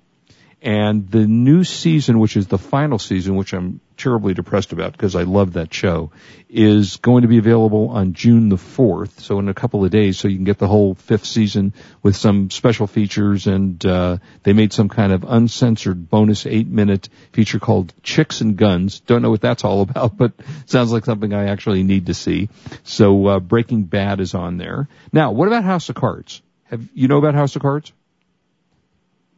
And 0.62 1.10
the 1.10 1.26
new 1.26 1.64
season, 1.64 2.18
which 2.18 2.36
is 2.36 2.46
the 2.46 2.58
final 2.58 2.98
season, 2.98 3.36
which 3.36 3.54
I'm 3.54 3.80
terribly 3.96 4.34
depressed 4.34 4.72
about 4.72 4.92
because 4.92 5.16
I 5.16 5.22
love 5.22 5.54
that 5.54 5.72
show, 5.72 6.10
is 6.50 6.96
going 6.96 7.22
to 7.22 7.28
be 7.28 7.38
available 7.38 7.88
on 7.88 8.12
June 8.12 8.50
the 8.50 8.56
4th. 8.56 9.20
So 9.20 9.38
in 9.38 9.48
a 9.48 9.54
couple 9.54 9.82
of 9.86 9.90
days, 9.90 10.18
so 10.18 10.28
you 10.28 10.36
can 10.36 10.44
get 10.44 10.58
the 10.58 10.68
whole 10.68 10.94
fifth 10.94 11.24
season 11.24 11.72
with 12.02 12.14
some 12.14 12.50
special 12.50 12.86
features 12.86 13.46
and, 13.46 13.84
uh, 13.86 14.18
they 14.42 14.52
made 14.52 14.74
some 14.74 14.90
kind 14.90 15.12
of 15.12 15.24
uncensored 15.24 16.10
bonus 16.10 16.44
eight 16.44 16.68
minute 16.68 17.08
feature 17.32 17.58
called 17.58 17.94
Chicks 18.02 18.42
and 18.42 18.56
Guns. 18.58 19.00
Don't 19.00 19.22
know 19.22 19.30
what 19.30 19.40
that's 19.40 19.64
all 19.64 19.80
about, 19.80 20.18
but 20.18 20.32
sounds 20.66 20.92
like 20.92 21.06
something 21.06 21.32
I 21.32 21.46
actually 21.46 21.84
need 21.84 22.06
to 22.06 22.14
see. 22.14 22.50
So, 22.84 23.26
uh, 23.28 23.40
Breaking 23.40 23.84
Bad 23.84 24.20
is 24.20 24.34
on 24.34 24.58
there. 24.58 24.88
Now, 25.10 25.32
what 25.32 25.48
about 25.48 25.64
House 25.64 25.88
of 25.88 25.94
Cards? 25.94 26.42
Have, 26.64 26.86
you 26.92 27.08
know 27.08 27.18
about 27.18 27.34
House 27.34 27.56
of 27.56 27.62
Cards? 27.62 27.92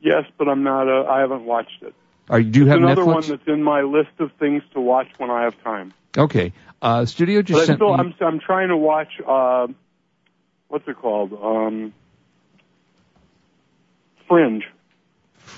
Yes, 0.03 0.25
but 0.37 0.49
I'm 0.49 0.63
not. 0.65 0.89
A, 0.89 1.07
I 1.09 1.21
haven't 1.21 1.45
watched 1.45 1.83
it. 1.83 1.95
Are 2.29 2.43
do 2.43 2.61
you 2.61 2.65
It's 2.67 2.71
have 2.71 2.79
another 2.83 3.03
Netflix? 3.03 3.07
one 3.15 3.29
that's 3.29 3.47
in 3.49 3.63
my 3.63 3.83
list 3.83 4.11
of 4.19 4.31
things 4.41 4.63
to 4.75 4.81
watch 4.81 5.07
when 5.19 5.31
I 5.31 5.45
have 5.45 5.61
time. 5.63 5.95
Okay. 6.19 6.53
Uh, 6.83 7.05
studio 7.07 7.41
just 7.43 7.61
But 7.61 7.67
sent 7.67 7.79
still, 7.79 7.97
me. 7.97 8.01
I'm 8.01 8.15
I'm 8.21 8.41
trying 8.41 8.69
to 8.69 8.77
watch. 8.77 9.09
Uh, 9.27 9.69
what's 10.69 10.87
it 10.89 10.97
called? 10.99 11.33
Um, 11.33 11.93
Fringe. 14.29 14.65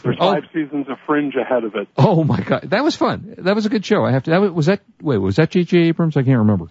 There's 0.03 0.17
Oh. 0.21 0.33
five 0.33 0.45
seasons 0.53 0.89
of 0.89 0.99
Fringe 1.07 1.35
ahead 1.37 1.65
of 1.65 1.75
it. 1.77 1.89
Oh 1.97 2.25
my 2.25 2.41
god, 2.41 2.63
that 2.71 2.85
was 2.85 2.97
fun. 2.97 3.35
That 3.39 3.55
was 3.55 3.65
a 3.67 3.69
good 3.71 3.85
show. 3.85 4.05
I 4.05 4.11
have 4.13 4.25
to. 4.25 4.31
That 4.31 4.41
was, 4.41 4.51
was 4.51 4.67
that. 4.67 4.81
Wait, 5.01 5.19
was 5.19 5.37
that 5.37 5.51
J.J. 5.51 5.79
Abrams? 5.89 6.17
I 6.17 6.23
can't 6.23 6.39
remember. 6.39 6.67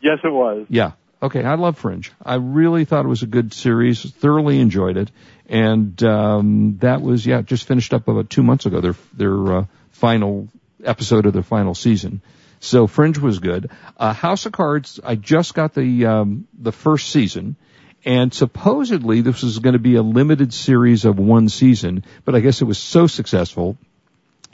Yes, 0.00 0.18
it 0.22 0.32
was. 0.32 0.66
Yeah. 0.68 0.92
Okay, 1.22 1.44
I 1.44 1.54
love 1.54 1.76
Fringe. 1.76 2.10
I 2.24 2.36
really 2.36 2.86
thought 2.86 3.04
it 3.04 3.08
was 3.08 3.22
a 3.22 3.26
good 3.26 3.52
series. 3.52 4.02
Thoroughly 4.02 4.58
enjoyed 4.58 4.96
it, 4.96 5.10
and 5.46 6.02
um, 6.02 6.78
that 6.78 7.02
was 7.02 7.26
yeah, 7.26 7.42
just 7.42 7.66
finished 7.66 7.92
up 7.92 8.08
about 8.08 8.30
two 8.30 8.42
months 8.42 8.64
ago. 8.64 8.80
Their 8.80 8.94
their 9.12 9.52
uh, 9.52 9.64
final 9.90 10.48
episode 10.82 11.26
of 11.26 11.34
their 11.34 11.42
final 11.42 11.74
season. 11.74 12.22
So 12.60 12.86
Fringe 12.86 13.18
was 13.18 13.38
good. 13.38 13.70
Uh, 13.98 14.14
House 14.14 14.46
of 14.46 14.52
Cards. 14.52 14.98
I 15.04 15.14
just 15.14 15.52
got 15.52 15.74
the 15.74 16.06
um, 16.06 16.48
the 16.58 16.72
first 16.72 17.10
season, 17.10 17.56
and 18.02 18.32
supposedly 18.32 19.20
this 19.20 19.42
was 19.42 19.58
going 19.58 19.74
to 19.74 19.78
be 19.78 19.96
a 19.96 20.02
limited 20.02 20.54
series 20.54 21.04
of 21.04 21.18
one 21.18 21.50
season. 21.50 22.04
But 22.24 22.34
I 22.34 22.40
guess 22.40 22.62
it 22.62 22.66
was 22.66 22.78
so 22.78 23.06
successful 23.06 23.76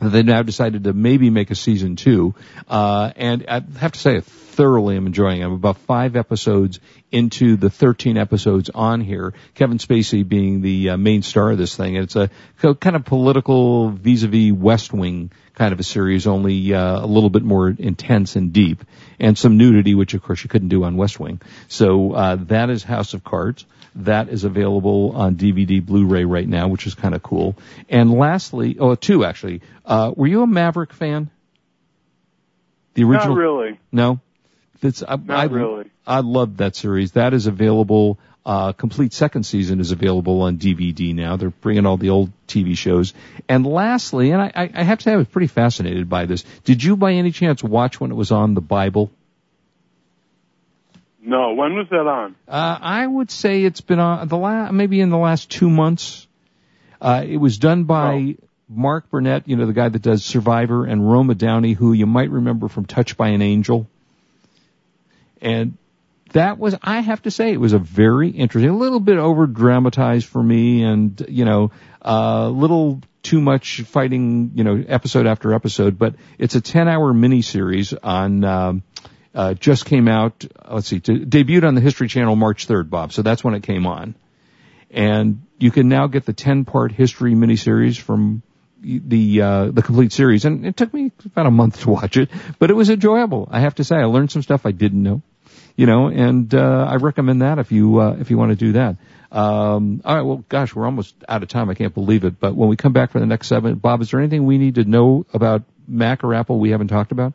they 0.01 0.23
now 0.23 0.43
decided 0.43 0.85
to 0.85 0.93
maybe 0.93 1.31
make 1.31 1.51
a 1.51 1.55
season 1.55 1.97
two. 1.97 2.35
Uh, 2.69 3.13
and 3.17 3.47
I 3.49 3.63
have 3.79 3.93
to 3.93 3.99
say, 3.99 4.17
I 4.17 4.21
thoroughly 4.21 4.97
am 4.97 5.07
enjoying 5.07 5.41
it. 5.41 5.45
I'm 5.45 5.53
about 5.53 5.79
five 5.79 6.17
episodes 6.17 6.81
into 7.11 7.57
the 7.57 7.71
13 7.71 8.17
episodes 8.17 8.71
on 8.75 9.01
here. 9.01 9.35
Kevin 9.55 9.79
Spacey 9.79 10.27
being 10.27 10.61
the 10.63 10.91
uh, 10.91 10.97
main 10.97 11.23
star 11.23 11.51
of 11.51 11.59
this 11.59 11.77
thing. 11.77 11.97
It's 11.97 12.17
a 12.17 12.31
kind 12.59 12.97
of 12.97 13.05
political 13.05 13.91
vis-a-vis 13.91 14.53
West 14.53 14.93
Wing 14.93 15.31
kind 15.57 15.73
of 15.73 15.81
a 15.81 15.83
series, 15.83 16.27
only 16.27 16.73
uh, 16.73 17.05
a 17.05 17.07
little 17.07 17.31
bit 17.31 17.43
more 17.43 17.69
intense 17.69 18.37
and 18.37 18.53
deep, 18.53 18.85
and 19.19 19.37
some 19.37 19.57
nudity, 19.57 19.95
which 19.95 20.15
of 20.15 20.23
course 20.23 20.45
you 20.45 20.49
couldn't 20.49 20.69
do 20.69 20.85
on 20.85 20.97
West 20.97 21.19
Wing. 21.19 21.41
So 21.67 22.13
uh, 22.13 22.37
that 22.47 22.71
is 22.71 22.85
House 22.85 23.15
of 23.15 23.25
Cards. 23.25 23.65
That 23.97 24.29
is 24.29 24.45
available 24.45 25.13
on 25.17 25.37
DVD, 25.37 25.85
Blu-ray 25.85 26.25
right 26.27 26.47
now, 26.47 26.69
which 26.69 26.87
is 26.87 26.95
kind 26.95 27.15
of 27.15 27.23
cool. 27.23 27.57
And 27.89 28.13
lastly, 28.13 28.77
oh, 28.79 28.95
two 28.95 29.25
actually. 29.25 29.63
Uh, 29.87 30.13
were 30.15 30.27
you 30.27 30.43
a 30.43 30.47
Maverick 30.47 30.93
fan? 30.93 31.31
The 32.93 33.05
original? 33.05 33.35
Not 33.35 33.41
really. 33.41 33.81
No. 33.91 34.21
That's 34.83 35.03
I, 35.03 35.17
Not 35.17 35.31
I, 35.31 35.45
really. 35.45 35.91
I 36.07 36.21
loved 36.21 36.59
that 36.59 36.77
series. 36.77 37.13
That 37.13 37.33
is 37.33 37.47
available 37.47 38.19
uh, 38.47 38.73
complete 38.73 39.13
second 39.13 39.43
season 39.43 39.81
is 39.81 39.91
available 39.91 40.43
on 40.43 40.57
DVD 40.57 41.13
now. 41.13 41.37
They're 41.37 41.51
bringing 41.51 41.85
all 41.85 41.97
the 41.97 42.11
old 42.11 42.31
TV 42.47 42.79
shows. 42.79 43.13
And 43.49 43.67
lastly, 43.67 44.31
and 44.31 44.41
I, 44.41 44.71
I 44.73 44.85
have 44.85 44.99
to 44.99 45.03
say 45.03 45.13
I 45.13 45.17
was 45.17 45.27
pretty 45.27 45.49
fascinated 45.49 46.09
by 46.09 46.27
this. 46.27 46.45
Did 46.63 46.83
you 46.83 46.97
by 46.97 47.15
any 47.15 47.33
chance 47.33 47.63
watch 47.65 48.01
when 48.01 48.13
it 48.13 48.15
was 48.15 48.31
on 48.31 48.55
the 48.55 48.61
Bible? 48.61 49.11
No. 51.21 51.55
When 51.55 51.75
was 51.75 51.89
that 51.91 52.07
on? 52.07 52.37
Uh, 52.47 52.79
I 52.81 53.05
would 53.05 53.33
say 53.33 53.65
it's 53.65 53.81
been 53.81 53.99
on 53.99 54.29
the 54.29 54.37
last, 54.37 54.73
maybe 54.73 55.01
in 55.01 55.11
the 55.11 55.19
last 55.19 55.51
two 55.51 55.69
months. 55.69 56.29
Uh, 57.01 57.25
it 57.27 57.39
was 57.39 57.59
done 57.59 57.83
by 57.83 58.37
oh. 58.39 58.47
Mark 58.69 59.11
Burnett, 59.11 59.49
you 59.49 59.57
know, 59.57 59.67
the 59.67 59.73
guy 59.73 59.89
that 59.89 60.03
does 60.03 60.25
Survivor, 60.25 60.87
and 60.87 61.11
Roma 61.11 61.35
Downey, 61.35 61.73
who 61.73 61.93
you 61.93 62.07
might 62.07 62.31
remember 62.31 62.69
from 62.69 62.85
Touched 62.85 63.17
by 63.17 63.31
an 63.31 63.43
Angel. 63.43 63.89
And 65.43 65.79
that 66.33 66.59
was, 66.59 66.75
I 66.83 67.01
have 67.01 67.23
to 67.23 67.31
say, 67.31 67.53
it 67.53 67.61
was 67.61 67.73
a 67.73 67.79
very 67.79 68.31
interesting, 68.31 68.71
a 68.71 68.77
little 68.77 69.01
bit 69.01 69.19
over 69.19 69.47
dramatized 69.47 70.27
for 70.27 70.43
me 70.43 70.83
and, 70.83 71.25
you 71.29 71.45
know, 71.45 71.71
a 72.03 72.09
uh, 72.09 72.49
little 72.49 73.01
too 73.23 73.41
much 73.41 73.83
fighting, 73.83 74.53
you 74.55 74.65
know, 74.65 74.85
episode 74.87 75.27
after 75.27 75.53
episode, 75.53 75.99
but 75.99 76.15
it's 76.39 76.55
a 76.55 76.61
10 76.61 76.89
hour 76.89 77.13
miniseries 77.13 77.97
on, 78.03 78.45
um, 78.45 78.83
uh, 79.35 79.55
just 79.55 79.85
came 79.85 80.09
out, 80.09 80.45
let's 80.69 80.89
see, 80.89 81.01
to, 81.01 81.21
debuted 81.21 81.67
on 81.67 81.75
the 81.75 81.81
History 81.81 82.09
Channel 82.09 82.37
March 82.37 82.67
3rd, 82.67 82.91
Bob, 82.91 83.13
so 83.13 83.23
that's 83.23 83.45
when 83.45 83.55
it 83.55 83.63
came 83.63 83.87
on. 83.87 84.15
And 84.91 85.43
you 85.59 85.71
can 85.71 85.89
now 85.89 86.07
get 86.07 86.25
the 86.25 86.33
10 86.33 86.65
part 86.65 86.93
history 86.93 87.35
miniseries 87.35 87.99
from 87.99 88.43
the 88.81 89.41
uh, 89.41 89.65
the 89.71 89.83
complete 89.83 90.13
series, 90.13 90.45
and 90.45 90.65
it 90.65 90.77
took 90.77 90.93
me 90.93 91.11
about 91.25 91.47
a 91.47 91.51
month 91.51 91.81
to 91.81 91.91
watch 91.91 92.17
it, 92.17 92.31
but 92.59 92.71
it 92.71 92.75
was 92.75 92.89
enjoyable. 92.89 93.49
I 93.51 93.61
have 93.61 93.75
to 93.77 93.85
say, 93.85 93.97
I 93.97 94.05
learned 94.05 94.31
some 94.31 94.43
stuff 94.43 94.65
I 94.65 94.71
didn't 94.71 95.03
know 95.03 95.23
you 95.77 95.87
know, 95.87 96.09
and 96.09 96.53
uh, 96.55 96.87
I 96.89 96.97
recommend 96.97 97.43
that 97.43 97.59
if 97.59 97.71
you 97.71 98.01
uh, 98.01 98.17
if 98.19 98.31
you 98.31 98.39
want 98.39 98.51
to 98.51 98.57
do 98.57 98.73
that. 98.73 98.97
Um, 99.31 100.01
all 100.05 100.17
right, 100.17 100.23
well, 100.23 100.45
gosh, 100.49 100.75
we're 100.75 100.87
almost 100.87 101.15
out 101.29 101.43
of 101.43 101.49
time. 101.49 101.69
I 101.69 101.75
can't 101.75 101.93
believe 101.93 102.25
it. 102.25 102.41
But 102.41 102.55
when 102.55 102.69
we 102.69 102.77
come 102.77 102.93
back 102.93 103.11
for 103.13 103.21
the 103.21 103.27
next 103.27 103.49
seven, 103.49 103.75
Bob, 103.75 104.01
is 104.01 104.11
there 104.11 104.21
anything 104.21 104.47
we 104.47 104.57
need 104.57 104.77
to 104.77 104.85
know 104.85 105.27
about 105.35 105.63
Mac 105.87 106.25
or 106.25 106.35
Apple 106.35 106.59
we 106.59 106.71
haven't 106.71 106.89
talked 106.89 107.13
about? 107.13 107.35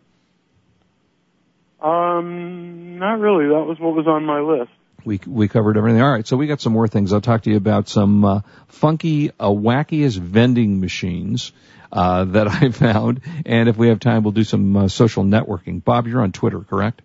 Um, 1.81 2.97
not 2.97 3.19
really. 3.19 3.47
That 3.47 3.65
was 3.65 3.79
what 3.79 3.95
was 3.95 4.07
on 4.07 4.25
my 4.25 4.39
list. 4.39 4.71
We 5.03 5.19
we 5.25 5.47
covered 5.47 5.77
everything. 5.77 6.01
All 6.01 6.11
right, 6.11 6.25
so 6.25 6.37
we 6.37 6.47
got 6.47 6.61
some 6.61 6.73
more 6.73 6.87
things. 6.87 7.13
I'll 7.13 7.21
talk 7.21 7.43
to 7.43 7.49
you 7.51 7.57
about 7.57 7.89
some 7.89 8.25
uh, 8.25 8.41
funky, 8.67 9.31
uh, 9.31 9.49
wackiest 9.49 10.17
vending 10.17 10.79
machines 10.79 11.51
uh, 11.91 12.25
that 12.25 12.47
I 12.63 12.69
found, 12.69 13.21
and 13.45 13.67
if 13.67 13.77
we 13.77 13.89
have 13.89 13.99
time, 13.99 14.23
we'll 14.23 14.31
do 14.31 14.43
some 14.43 14.75
uh, 14.75 14.87
social 14.87 15.23
networking. 15.23 15.83
Bob, 15.83 16.07
you're 16.07 16.21
on 16.21 16.31
Twitter, 16.31 16.59
correct? 16.61 17.01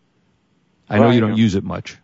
I 0.88 0.98
know 0.98 1.10
you 1.10 1.20
don't 1.20 1.36
use 1.36 1.54
it 1.54 1.64
much. 1.64 1.96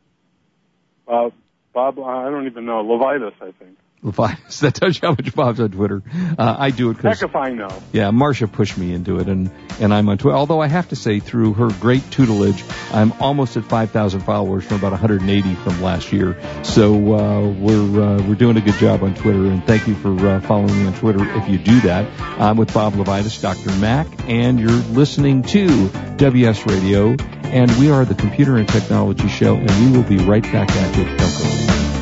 Uh, 1.07 1.31
Bob, 1.73 1.99
I 1.99 2.31
don't 2.31 2.47
even 2.47 2.65
know. 2.65 2.83
Levitus, 2.83 3.35
I 3.41 3.53
think. 3.53 3.79
Levitus. 4.02 4.61
That 4.62 4.75
tells 4.75 4.97
you 4.97 5.09
how 5.09 5.11
much 5.11 5.35
Bob's 5.35 5.61
on 5.61 5.71
Twitter. 5.71 6.02
Uh, 6.38 6.56
I 6.59 6.71
do 6.71 6.90
it 6.90 6.94
because. 6.94 7.21
Heck 7.21 7.28
if 7.28 7.35
I 7.35 7.50
know. 7.50 7.68
Yeah, 7.92 8.11
Marsha 8.11 8.50
pushed 8.50 8.78
me 8.78 8.94
into 8.94 9.18
it, 9.18 9.28
and 9.28 9.50
and 9.80 9.92
I'm 9.92 10.09
on 10.09 10.18
Twitter. 10.18 10.37
Although 10.37 10.61
I 10.61 10.68
have 10.68 10.88
to 10.90 10.97
say, 10.97 11.18
through 11.18 11.54
her 11.54 11.68
great 11.80 12.09
tutelage, 12.11 12.62
I'm 12.92 13.12
almost 13.21 13.56
at 13.56 13.64
5,000 13.64 14.21
followers 14.21 14.64
from 14.64 14.76
about 14.76 14.92
180 14.92 15.54
from 15.56 15.82
last 15.82 16.12
year. 16.12 16.38
So 16.62 16.94
uh, 16.94 17.49
we're 17.49 18.00
uh, 18.00 18.23
we're 18.28 18.37
doing 18.37 18.56
a 18.56 18.61
good 18.61 18.75
job 18.75 19.02
on 19.02 19.14
Twitter, 19.14 19.47
and 19.47 19.66
thank 19.66 19.88
you 19.88 19.94
for 19.97 20.14
uh, 20.26 20.40
following 20.42 20.78
me 20.78 20.87
on 20.87 20.94
Twitter 20.94 21.25
if 21.38 21.49
you 21.49 21.59
do 21.59 21.80
that. 21.80 22.09
I'm 22.40 22.56
with 22.56 22.73
Bob 22.73 22.94
Levitus, 22.94 23.40
Dr. 23.40 23.73
Mac, 23.78 24.06
and 24.28 24.61
you're 24.61 24.71
listening 24.71 25.42
to 25.44 25.88
WS 26.16 26.66
Radio 26.66 27.16
and 27.52 27.71
we 27.78 27.90
are 27.90 28.06
the 28.06 28.14
Computer 28.14 28.56
and 28.56 28.66
Technology 28.66 29.28
Show, 29.28 29.56
and 29.56 29.71
we 29.71 29.94
will 29.94 30.09
be 30.09 30.16
right 30.16 30.42
back 30.42 30.71
at 30.71 30.97
you. 30.97 31.04
Don't 31.04 31.18
go 31.18 32.01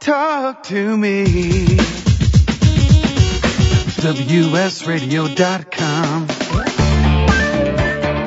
Talk 0.00 0.64
to 0.64 0.96
me. 0.96 1.24
WSRadio.com. 4.00 6.26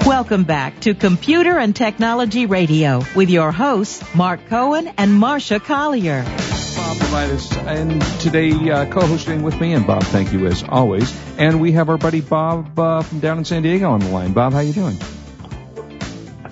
Welcome 0.06 0.44
back 0.44 0.80
to 0.82 0.94
Computer 0.94 1.58
and 1.58 1.76
Technology 1.76 2.46
Radio 2.46 3.02
with 3.16 3.32
your 3.32 3.52
hosts, 3.52 4.04
Mark 4.14 4.48
Cohen 4.50 4.90
and 5.00 5.20
Marsha 5.20 5.60
Collier. 5.60 6.22
Bob 6.24 6.98
Levitus, 6.98 7.52
and 7.66 8.00
today 8.22 8.52
uh, 8.70 8.86
co-hosting 8.92 9.42
with 9.42 9.60
me, 9.60 9.74
and 9.74 9.88
Bob, 9.88 10.04
thank 10.04 10.32
you 10.32 10.46
as 10.46 10.64
always. 10.70 11.12
And 11.40 11.60
we 11.60 11.72
have 11.72 11.90
our 11.90 11.98
buddy 11.98 12.22
Bob 12.22 12.78
uh, 12.78 13.02
from 13.02 13.20
down 13.20 13.40
in 13.40 13.46
San 13.46 13.64
Diego 13.64 13.90
on 13.90 14.00
the 14.00 14.10
line. 14.10 14.34
Bob, 14.34 14.54
how 14.54 14.60
you 14.60 14.74
doing? 14.74 14.96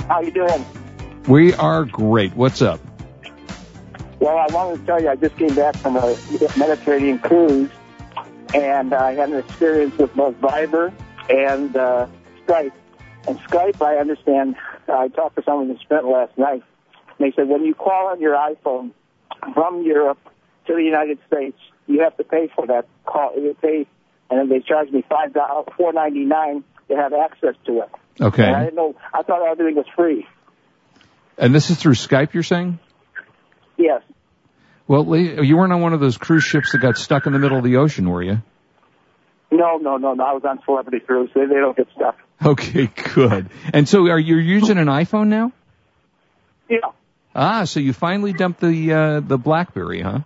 How 0.08 0.22
you 0.22 0.32
doing? 0.32 0.66
We 1.28 1.54
are 1.54 1.86
great. 1.86 2.36
What's 2.36 2.64
up? 2.64 2.80
Well, 4.22 4.38
I 4.38 4.46
wanted 4.54 4.82
to 4.82 4.86
tell 4.86 5.02
you, 5.02 5.10
I 5.10 5.16
just 5.16 5.36
came 5.36 5.56
back 5.56 5.76
from 5.78 5.98
a 5.98 6.16
Mediterranean 6.56 7.18
cruise, 7.18 7.72
and 8.54 8.94
I 8.94 9.14
had 9.14 9.30
an 9.30 9.40
experience 9.40 9.98
with 9.98 10.14
both 10.14 10.36
Viber 10.36 10.94
and 11.28 11.76
uh, 11.76 12.06
Skype. 12.46 12.72
And 13.28 13.40
Skype, 13.40 13.82
I 13.82 13.96
understand, 13.98 14.58
I 14.88 15.08
talked 15.08 15.38
to 15.38 15.44
someone 15.44 15.72
in 15.72 15.80
Sprint 15.80 16.06
last 16.06 16.38
night, 16.38 16.62
and 16.94 17.18
they 17.20 17.36
said 17.36 17.48
when 17.48 17.66
you 17.66 17.74
call 17.74 18.10
on 18.10 18.22
your 18.22 18.36
iPhone 18.36 18.92
from 19.56 19.82
Europe 19.82 20.20
to 20.68 20.76
the 20.76 20.84
United 20.84 21.18
States, 21.26 21.58
you 21.88 22.02
have 22.02 22.16
to 22.18 22.24
pay 22.24 22.48
for 22.56 22.68
that 22.68 22.86
call. 23.08 23.34
You 23.36 23.58
pay, 23.60 23.88
and 24.30 24.40
then 24.40 24.50
they 24.50 24.60
charged 24.60 24.94
me 24.94 25.04
five 25.10 25.34
dollars, 25.34 25.66
four 25.76 25.94
ninety 25.94 26.26
nine 26.26 26.64
to 26.90 26.96
have 26.96 27.12
access 27.14 27.56
to 27.66 27.82
it. 27.82 27.90
Okay. 28.22 28.44
And 28.44 28.56
I 28.56 28.64
didn't 28.66 28.76
know. 28.76 28.96
I 29.16 29.24
thought 29.24 29.42
everything 29.50 29.78
was 29.78 29.88
free. 29.96 30.28
And 31.40 31.56
this 31.56 31.72
is 31.72 31.78
through 31.78 31.94
Skype, 31.94 32.34
you're 32.34 32.44
saying? 32.44 32.78
Yes. 33.82 34.04
Well, 34.88 35.06
Lee, 35.06 35.42
you 35.46 35.58
weren't 35.58 35.74
on 35.74 35.82
one 35.82 35.94
of 35.94 36.00
those 36.00 36.18
cruise 36.18 36.44
ships 36.44 36.74
that 36.74 36.80
got 36.80 36.98
stuck 36.98 37.26
in 37.26 37.34
the 37.34 37.40
middle 37.40 37.58
of 37.58 37.64
the 37.64 37.78
ocean, 37.78 38.10
were 38.10 38.22
you? 38.22 38.42
No, 39.52 39.78
no, 39.78 39.98
no, 39.98 40.14
no. 40.14 40.24
I 40.24 40.34
was 40.34 40.44
on 40.46 40.60
Celebrity 40.66 41.00
Cruise. 41.00 41.30
They, 41.34 41.46
they 41.46 41.56
don't 41.56 41.76
get 41.76 41.88
stuck. 41.96 42.18
Okay, 42.44 42.88
good. 43.16 43.50
And 43.74 43.88
so, 43.88 44.08
are 44.10 44.20
you 44.20 44.38
using 44.38 44.78
an 44.78 44.88
iPhone 44.88 45.28
now? 45.28 45.52
Yeah. 46.70 46.78
Ah, 47.36 47.66
so 47.66 47.80
you 47.80 47.94
finally 47.94 48.34
dumped 48.34 48.62
the 48.62 48.94
uh, 48.94 49.20
the 49.20 49.38
BlackBerry, 49.38 50.02
huh? 50.02 50.20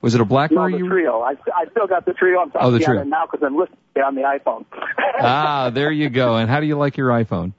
Was 0.00 0.14
it 0.14 0.20
a 0.20 0.24
BlackBerry? 0.24 0.72
No, 0.72 0.78
the 0.78 0.84
you... 0.84 0.90
Treo. 0.90 1.22
I, 1.22 1.32
I 1.52 1.66
still 1.70 1.86
got 1.86 2.04
the 2.04 2.12
Treo. 2.12 2.42
I'm 2.42 2.52
Oh, 2.54 2.70
the 2.70 2.78
Treo. 2.78 3.06
now 3.06 3.26
because 3.26 3.44
I'm 3.44 3.56
listening 3.56 3.78
on 4.04 4.14
the 4.14 4.22
iPhone. 4.22 4.64
ah, 5.20 5.70
there 5.70 5.90
you 5.90 6.08
go. 6.08 6.36
And 6.36 6.48
how 6.48 6.60
do 6.60 6.66
you 6.66 6.76
like 6.76 6.96
your 6.96 7.10
iPhone? 7.10 7.52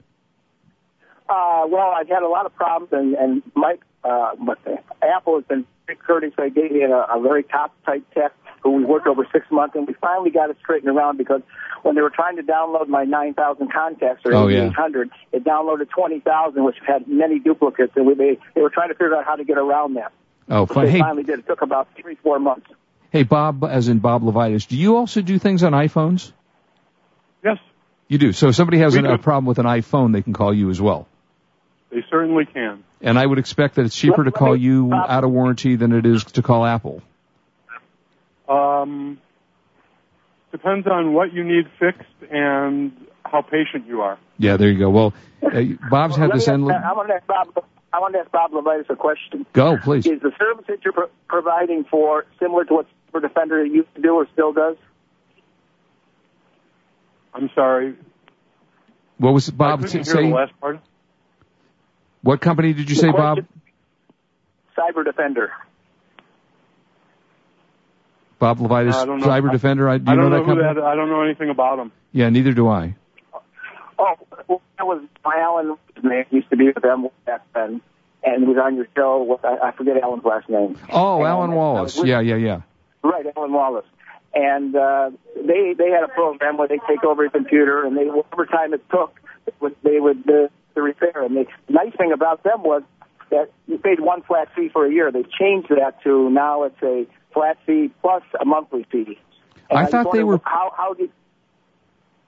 Uh, 1.28 1.66
well, 1.68 1.92
I've 1.96 2.08
had 2.08 2.22
a 2.22 2.28
lot 2.28 2.46
of 2.46 2.54
problems, 2.56 2.92
and 2.92 3.14
and 3.14 3.42
Mike, 3.54 3.80
uh, 4.04 4.30
but 4.38 4.58
Apple 5.02 5.36
has 5.36 5.44
been 5.44 5.66
very 5.86 5.96
courteous. 5.98 6.32
They 6.36 6.50
gave 6.50 6.72
me 6.72 6.82
a, 6.82 6.94
a 6.96 7.20
very 7.20 7.42
top 7.42 7.74
type 7.84 8.04
tech 8.14 8.32
who 8.62 8.72
we 8.72 8.84
worked 8.84 9.06
over 9.06 9.26
six 9.32 9.46
months, 9.50 9.74
and 9.74 9.86
we 9.86 9.94
finally 9.94 10.30
got 10.30 10.50
it 10.50 10.56
straightened 10.62 10.94
around 10.94 11.16
because 11.16 11.40
when 11.82 11.94
they 11.94 12.02
were 12.02 12.10
trying 12.10 12.36
to 12.36 12.42
download 12.42 12.88
my 12.88 13.04
9,000 13.04 13.72
contacts 13.72 14.20
or 14.26 14.34
Oh, 14.34 14.48
yeah. 14.48 14.70
it 15.32 15.44
downloaded 15.44 15.88
20,000, 15.90 16.62
which 16.64 16.76
had 16.86 17.08
many 17.08 17.38
duplicates, 17.38 17.92
and 17.96 18.06
we, 18.06 18.14
they 18.14 18.38
they 18.54 18.60
were 18.60 18.68
trying 18.70 18.88
to 18.88 18.94
figure 18.94 19.16
out 19.16 19.24
how 19.24 19.36
to 19.36 19.44
get 19.44 19.56
around 19.56 19.94
that. 19.94 20.12
Oh, 20.50 20.66
fun. 20.66 20.84
they 20.84 20.90
Hey, 20.92 20.98
finally 21.00 21.22
did. 21.22 21.38
It 21.38 21.46
took 21.46 21.62
about 21.62 21.88
three, 22.00 22.16
four 22.16 22.38
months. 22.38 22.66
hey, 23.10 23.22
Bob, 23.22 23.64
as 23.64 23.88
in 23.88 23.98
Bob 24.00 24.22
Levitus, 24.22 24.66
do 24.68 24.76
you 24.76 24.96
also 24.96 25.22
do 25.22 25.38
things 25.38 25.62
on 25.62 25.72
iPhones? 25.72 26.32
Yes, 27.42 27.56
You 28.08 28.18
do. 28.18 28.32
So 28.32 28.48
if 28.48 28.56
somebody 28.56 28.78
has 28.78 28.94
an, 28.96 29.04
do. 29.04 29.10
a 29.10 29.18
problem 29.18 29.46
with 29.46 29.58
an 29.58 29.64
iPhone, 29.66 30.12
they 30.12 30.20
can 30.22 30.34
call 30.34 30.52
you 30.52 30.68
as 30.70 30.80
well. 30.80 31.08
They 31.90 32.04
certainly 32.10 32.46
can. 32.46 32.84
And 33.00 33.18
I 33.18 33.26
would 33.26 33.38
expect 33.38 33.74
that 33.76 33.84
it's 33.84 33.96
cheaper 33.96 34.16
to 34.18 34.22
Let- 34.22 34.26
let 34.26 34.34
call 34.34 34.56
you 34.56 34.86
Bob- 34.88 35.06
out 35.10 35.24
of 35.24 35.30
warranty 35.30 35.76
than 35.76 35.92
it 35.92 36.06
is 36.06 36.24
to 36.24 36.42
call 36.42 36.64
Apple. 36.64 37.02
Um, 38.48 39.18
depends 40.52 40.86
on 40.86 41.12
what 41.12 41.32
you 41.32 41.44
need 41.44 41.68
fixed 41.78 42.08
and 42.30 42.92
how 43.24 43.42
patient 43.42 43.86
you 43.86 44.02
are. 44.02 44.18
Yeah, 44.38 44.56
there 44.56 44.70
you 44.70 44.78
go. 44.78 44.90
Well, 44.90 45.14
uh, 45.42 45.62
Bob's 45.90 46.16
had 46.16 46.28
Let 46.30 46.34
this 46.36 46.46
me 46.48 46.54
endless. 46.54 46.76
I 46.84 46.92
want 46.92 47.08
to 47.08 47.14
ask 47.14 47.26
Bob. 47.26 47.64
I 47.92 47.98
want 47.98 48.14
to 48.14 48.20
ask 48.20 48.30
Bob 48.30 48.52
Levitus 48.52 48.88
a 48.88 48.96
question. 48.96 49.44
Go, 49.52 49.76
please. 49.76 50.06
Is 50.06 50.20
the 50.20 50.30
service 50.38 50.64
that 50.68 50.84
you're 50.84 50.92
pro- 50.92 51.08
providing 51.28 51.84
for 51.84 52.24
similar 52.38 52.64
to 52.66 52.74
what 52.74 52.86
Cyber 53.12 53.22
Defender 53.22 53.64
used 53.64 53.92
to 53.96 54.00
do 54.00 54.14
or 54.14 54.28
still 54.32 54.52
does? 54.52 54.76
I'm 57.34 57.50
sorry. 57.54 57.94
What 59.18 59.34
was 59.34 59.48
it, 59.48 59.54
I 59.54 59.56
Bob? 59.56 59.80
couldn't 59.80 59.90
t- 59.92 59.98
hear 59.98 60.04
say 60.04 60.28
the 60.28 60.34
last 60.34 60.52
part. 60.60 60.78
What 62.30 62.40
company 62.40 62.72
did 62.72 62.88
you 62.88 62.94
say, 62.94 63.10
Bob? 63.10 63.38
Cyber 64.78 65.04
Defender. 65.04 65.50
Bob 68.38 68.58
don't. 68.58 69.20
Cyber 69.20 69.50
Defender. 69.50 69.88
I, 69.88 69.98
do 69.98 70.04
you 70.04 70.12
I 70.12 70.14
don't 70.14 70.30
know, 70.30 70.36
know, 70.36 70.36
that 70.38 70.46
company? 70.46 70.74
that. 70.74 70.80
I 70.84 70.94
don't 70.94 71.08
know 71.08 71.22
anything 71.22 71.50
about 71.50 71.78
them. 71.78 71.90
Yeah, 72.12 72.28
neither 72.28 72.52
do 72.52 72.68
I. 72.68 72.94
Oh, 73.98 74.14
well, 74.46 74.62
that 74.78 74.86
was 74.86 75.02
Alan. 75.26 75.76
Name 76.04 76.24
used 76.30 76.48
to 76.50 76.56
be 76.56 76.66
with 76.66 76.80
them 76.84 77.08
back 77.26 77.42
then, 77.52 77.80
and 78.22 78.46
was 78.46 78.56
on 78.62 78.76
your 78.76 78.86
show. 78.96 79.18
What 79.24 79.44
I, 79.44 79.68
I 79.70 79.72
forget 79.72 79.96
Alan's 80.00 80.24
last 80.24 80.48
name. 80.48 80.78
Oh, 80.88 81.16
And 81.18 81.26
Alan 81.26 81.50
Wallace. 81.52 81.94
was 81.94 82.02
with- 82.02 82.08
Yeah, 82.10 82.20
yeah, 82.20 82.36
yeah. 82.36 82.60
Right, 83.02 83.26
Alan 83.36 83.52
Wallace. 83.52 83.86
And 84.32 84.76
uh, 84.76 85.10
they 85.34 85.74
they 85.76 85.90
had 85.90 86.04
a 86.04 86.08
program 86.14 86.58
where 86.58 86.68
they 86.68 86.78
take 86.88 87.02
over 87.02 87.22
your 87.24 87.32
computer, 87.32 87.84
and 87.84 87.96
they 87.96 88.04
whatever 88.04 88.46
time 88.46 88.72
it 88.72 88.88
took, 88.88 89.20
would- 89.60 89.74
they 89.82 89.98
would 89.98 90.30
uh, 90.30 90.46
the 90.74 90.82
repair. 90.82 91.22
And 91.24 91.36
the 91.36 91.46
nice 91.68 91.94
thing 91.96 92.12
about 92.12 92.42
them 92.42 92.62
was 92.62 92.82
that 93.30 93.50
you 93.66 93.78
paid 93.78 94.00
one 94.00 94.22
flat 94.22 94.48
fee 94.56 94.68
for 94.72 94.86
a 94.86 94.92
year. 94.92 95.10
They 95.12 95.22
changed 95.22 95.68
that 95.70 96.02
to 96.04 96.30
now 96.30 96.64
it's 96.64 96.82
a 96.82 97.06
flat 97.32 97.58
fee 97.66 97.90
plus 98.00 98.22
a 98.40 98.44
monthly 98.44 98.84
fee. 98.90 99.18
And 99.68 99.78
I 99.78 99.82
just 99.82 99.92
thought 99.92 100.12
they 100.12 100.24
were- 100.24 100.40
how 100.44 100.72
how 100.76 100.94
did 100.94 101.10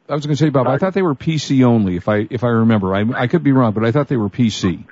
I 0.08 0.14
was 0.14 0.26
going 0.26 0.36
to 0.36 0.42
say, 0.44 0.50
Bob. 0.50 0.66
I 0.66 0.78
thought 0.78 0.94
they 0.94 1.02
were 1.02 1.14
PC 1.14 1.64
only. 1.64 1.96
If 1.96 2.08
I 2.08 2.26
if 2.30 2.44
I 2.44 2.48
remember, 2.48 2.94
I 2.94 3.04
I 3.16 3.26
could 3.28 3.42
be 3.42 3.52
wrong, 3.52 3.72
but 3.72 3.84
I 3.84 3.92
thought 3.92 4.08
they 4.08 4.16
were 4.16 4.28
PC. 4.28 4.84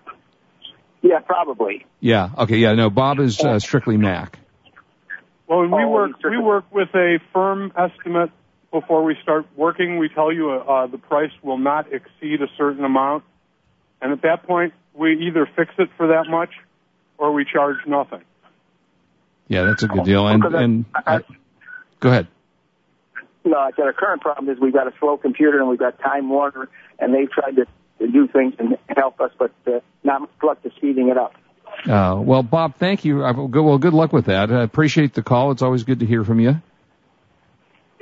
yeah 1.03 1.19
probably 1.21 1.85
Yeah. 2.01 2.31
Okay. 2.39 2.57
Yeah. 2.59 2.75
No. 2.75 2.91
Bob 2.91 3.21
is 3.21 3.39
uh, 3.41 3.59
strictly 3.59 3.97
Mac. 3.97 4.39
Well, 5.47 5.63
we 5.67 5.83
Oh, 5.83 5.89
work, 5.89 6.13
we 6.23 6.39
work 6.39 6.65
with 6.73 6.89
a 6.95 7.19
firm 7.33 7.73
estimate 7.77 8.31
before 8.71 9.03
we 9.03 9.17
start 9.23 9.47
working. 9.57 9.99
We 9.99 10.09
tell 10.09 10.33
you 10.33 10.51
uh, 10.53 10.87
the 10.87 10.99
price 10.99 11.33
will 11.43 11.59
not 11.59 11.93
exceed 11.93 12.41
a 12.41 12.47
certain 12.57 12.85
amount, 12.85 13.25
and 14.01 14.13
at 14.13 14.23
that 14.23 14.45
point, 14.47 14.73
we 14.95 15.27
either 15.27 15.49
fix 15.57 15.73
it 15.79 15.89
for 15.97 16.09
that 16.09 16.29
much, 16.29 16.51
or 17.19 17.33
we 17.33 17.45
charge 17.45 17.77
nothing. 17.87 18.23
Yeah, 19.49 19.65
that's 19.65 19.83
a 19.83 19.89
good 19.89 20.05
deal. 20.05 20.27
And 20.29 20.41
Because 20.43 20.55
I- 20.55 20.63
and 20.63 20.85
I- 20.95 21.17
uh, 21.17 21.21
go 22.01 22.09
ahead. 22.11 22.27
No, 23.45 23.59
I 23.59 23.71
said 23.73 23.85
our 23.87 23.93
current 23.93 24.21
problem 24.23 24.49
is 24.55 24.61
we've 24.61 24.73
got 24.73 24.87
a 24.87 24.93
slow 25.01 25.17
computer 25.17 25.59
and 25.59 25.69
we've 25.69 25.79
got 25.79 25.99
Time 25.99 26.29
Warner, 26.29 26.69
and 26.99 27.15
they've 27.15 27.31
tried 27.31 27.57
to, 27.57 27.67
to 27.99 28.09
do 28.09 28.29
things 28.29 28.55
and 28.59 28.77
help 28.97 29.21
us, 29.21 29.31
but 29.39 29.51
uh, 29.67 29.81
not 30.05 30.21
much 30.23 30.31
luck 30.43 30.63
to 30.63 30.71
speeding 30.77 31.09
it 31.09 31.17
up. 31.17 31.35
Uh, 31.89 32.21
well, 32.21 32.43
Bob, 32.43 32.77
thank 32.77 33.05
you. 33.05 33.25
Uh, 33.25 33.33
Well, 33.33 33.79
good 33.79 33.95
luck 33.95 34.13
with 34.13 34.27
that. 34.27 34.51
I 34.53 34.63
appreciate 34.63 35.15
the 35.15 35.23
call. 35.23 35.51
It's 35.53 35.63
always 35.63 35.85
good 35.85 36.01
to 36.01 36.07
hear 36.07 36.23
from 36.25 36.39
you. 36.41 36.61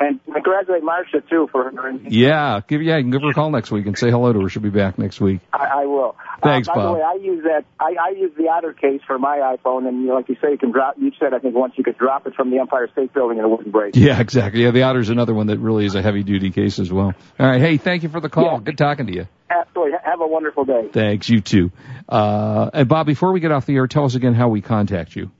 And 0.00 0.20
congratulate 0.24 0.82
Marsha 0.84 1.28
too 1.28 1.48
for 1.50 1.64
her. 1.64 1.92
Yeah, 2.08 2.60
give 2.68 2.82
yeah, 2.82 2.98
you 2.98 3.02
can 3.02 3.10
give 3.10 3.22
her 3.22 3.30
a 3.30 3.34
call 3.34 3.50
next 3.50 3.72
week 3.72 3.86
and 3.86 3.98
say 3.98 4.10
hello 4.10 4.32
to 4.32 4.40
her. 4.42 4.48
She'll 4.48 4.62
be 4.62 4.70
back 4.70 4.96
next 4.96 5.20
week. 5.20 5.40
I, 5.52 5.80
I 5.80 5.84
will. 5.86 6.14
Thanks, 6.40 6.68
uh, 6.68 6.74
by 6.74 6.80
Bob. 6.80 6.86
the 6.86 7.00
way, 7.00 7.02
I 7.02 7.14
use 7.14 7.42
that. 7.42 7.64
I, 7.80 7.96
I 8.00 8.10
use 8.10 8.30
the 8.36 8.48
Otter 8.48 8.72
case 8.74 9.00
for 9.04 9.18
my 9.18 9.56
iPhone, 9.56 9.88
and 9.88 10.02
you 10.02 10.06
know, 10.06 10.14
like 10.14 10.28
you 10.28 10.36
say, 10.40 10.52
you 10.52 10.58
can 10.58 10.70
drop. 10.70 10.94
You 10.98 11.10
said 11.18 11.34
I 11.34 11.40
think 11.40 11.56
once 11.56 11.74
you 11.76 11.82
could 11.82 11.98
drop 11.98 12.28
it 12.28 12.34
from 12.34 12.50
the 12.50 12.58
Empire 12.58 12.88
State 12.92 13.12
Building 13.12 13.38
and 13.38 13.46
it 13.46 13.50
wouldn't 13.50 13.72
break. 13.72 13.96
Yeah, 13.96 14.20
exactly. 14.20 14.62
Yeah, 14.62 14.70
the 14.70 14.82
Otter's 14.82 15.10
another 15.10 15.34
one 15.34 15.48
that 15.48 15.58
really 15.58 15.84
is 15.84 15.96
a 15.96 16.02
heavy 16.02 16.22
duty 16.22 16.52
case 16.52 16.78
as 16.78 16.92
well. 16.92 17.12
All 17.40 17.46
right. 17.46 17.60
Hey, 17.60 17.76
thank 17.76 18.04
you 18.04 18.08
for 18.08 18.20
the 18.20 18.28
call. 18.28 18.44
Yeah. 18.44 18.60
Good 18.60 18.78
talking 18.78 19.06
to 19.06 19.12
you. 19.12 19.26
Absolutely. 19.50 19.98
Have 20.04 20.20
a 20.20 20.26
wonderful 20.28 20.64
day. 20.64 20.88
Thanks. 20.92 21.28
You 21.28 21.40
too. 21.40 21.72
Uh, 22.08 22.70
and 22.72 22.88
Bob, 22.88 23.06
before 23.06 23.32
we 23.32 23.40
get 23.40 23.50
off 23.50 23.66
the 23.66 23.74
air, 23.74 23.88
tell 23.88 24.04
us 24.04 24.14
again 24.14 24.34
how 24.34 24.48
we 24.48 24.60
contact 24.60 25.16
you. 25.16 25.32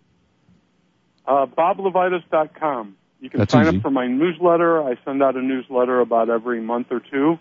Uh, 1.27 1.47
BobLevitus.com. 1.47 2.97
You 3.21 3.31
can 3.31 3.39
That's 3.39 3.53
sign 3.53 3.67
easy. 3.67 3.77
up 3.79 3.83
for 3.83 3.91
my 3.91 4.07
newsletter. 4.07 4.83
I 4.83 4.97
send 5.05 5.23
out 5.23 5.37
a 5.37 5.43
newsletter 5.43 6.01
about 6.01 6.31
every 6.31 6.61
month 6.61 6.89
or 6.91 7.01
two 7.01 7.39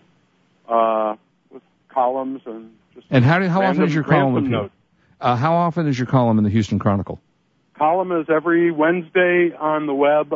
uh, 0.68 1.16
with 1.50 1.62
columns 1.88 2.40
and 2.46 2.72
just 2.94 3.06
And 3.10 3.24
how 3.24 3.38
do, 3.38 3.48
how 3.48 3.62
often 3.62 3.84
is 3.84 3.94
your 3.94 4.04
column 4.04 4.50
notes. 4.50 4.74
Uh, 5.20 5.36
how 5.36 5.54
often 5.54 5.86
is 5.88 5.98
your 5.98 6.06
column 6.06 6.38
in 6.38 6.44
the 6.44 6.50
Houston 6.50 6.78
Chronicle? 6.78 7.20
Column 7.76 8.12
is 8.12 8.26
every 8.28 8.70
Wednesday 8.70 9.52
on 9.56 9.86
the 9.86 9.94
web 9.94 10.34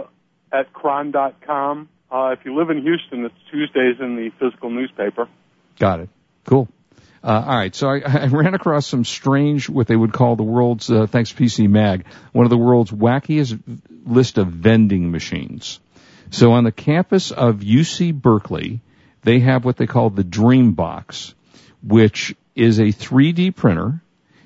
at 0.52 0.72
chron.com. 0.72 1.88
Uh, 2.10 2.34
if 2.38 2.44
you 2.44 2.56
live 2.56 2.70
in 2.70 2.82
Houston, 2.82 3.24
it's 3.24 3.34
Tuesdays 3.50 3.96
in 4.00 4.16
the 4.16 4.30
physical 4.38 4.70
newspaper. 4.70 5.28
Got 5.78 6.00
it. 6.00 6.08
Cool. 6.44 6.68
Uh, 7.24 7.44
all 7.46 7.56
right, 7.56 7.74
so 7.74 7.88
I, 7.88 7.98
I, 8.04 8.26
ran 8.26 8.54
across 8.54 8.86
some 8.86 9.04
strange, 9.04 9.68
what 9.68 9.86
they 9.86 9.96
would 9.96 10.12
call 10.12 10.36
the 10.36 10.42
world's, 10.42 10.90
uh, 10.90 11.06
thanks 11.06 11.32
PC 11.32 11.68
Mag, 11.68 12.04
one 12.32 12.44
of 12.44 12.50
the 12.50 12.58
world's 12.58 12.90
wackiest 12.90 13.60
list 14.04 14.38
of 14.38 14.48
vending 14.48 15.10
machines. 15.10 15.78
So 16.30 16.52
on 16.52 16.64
the 16.64 16.72
campus 16.72 17.30
of 17.30 17.60
UC 17.60 18.20
Berkeley, 18.20 18.80
they 19.22 19.40
have 19.40 19.64
what 19.64 19.76
they 19.76 19.86
call 19.86 20.10
the 20.10 20.24
Dream 20.24 20.72
Box, 20.72 21.34
which 21.82 22.34
is 22.56 22.80
a 22.80 22.86
3D 22.86 23.54
printer. 23.54 24.02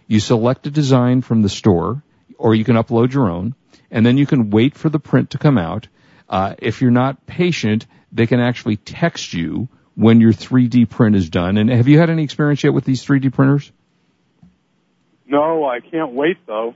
You 0.06 0.20
select 0.20 0.66
a 0.66 0.70
design 0.70 1.22
from 1.22 1.42
the 1.42 1.48
store, 1.48 2.02
or 2.36 2.54
you 2.54 2.64
can 2.64 2.76
upload 2.76 3.12
your 3.12 3.30
own, 3.30 3.54
and 3.90 4.04
then 4.04 4.18
you 4.18 4.26
can 4.26 4.50
wait 4.50 4.74
for 4.76 4.88
the 4.88 4.98
print 4.98 5.30
to 5.30 5.38
come 5.38 5.56
out. 5.56 5.88
Uh, 6.28 6.54
if 6.58 6.82
you're 6.82 6.90
not 6.90 7.26
patient, 7.26 7.86
they 8.12 8.26
can 8.26 8.40
actually 8.40 8.76
text 8.76 9.32
you 9.32 9.68
when 9.96 10.20
your 10.20 10.32
3D 10.32 10.88
print 10.88 11.16
is 11.16 11.28
done. 11.30 11.56
And 11.56 11.70
have 11.70 11.88
you 11.88 11.98
had 11.98 12.10
any 12.10 12.22
experience 12.22 12.62
yet 12.62 12.74
with 12.74 12.84
these 12.84 13.04
3D 13.04 13.32
printers? 13.32 13.72
No, 15.26 15.64
I 15.64 15.80
can't 15.80 16.12
wait 16.12 16.36
though. 16.46 16.74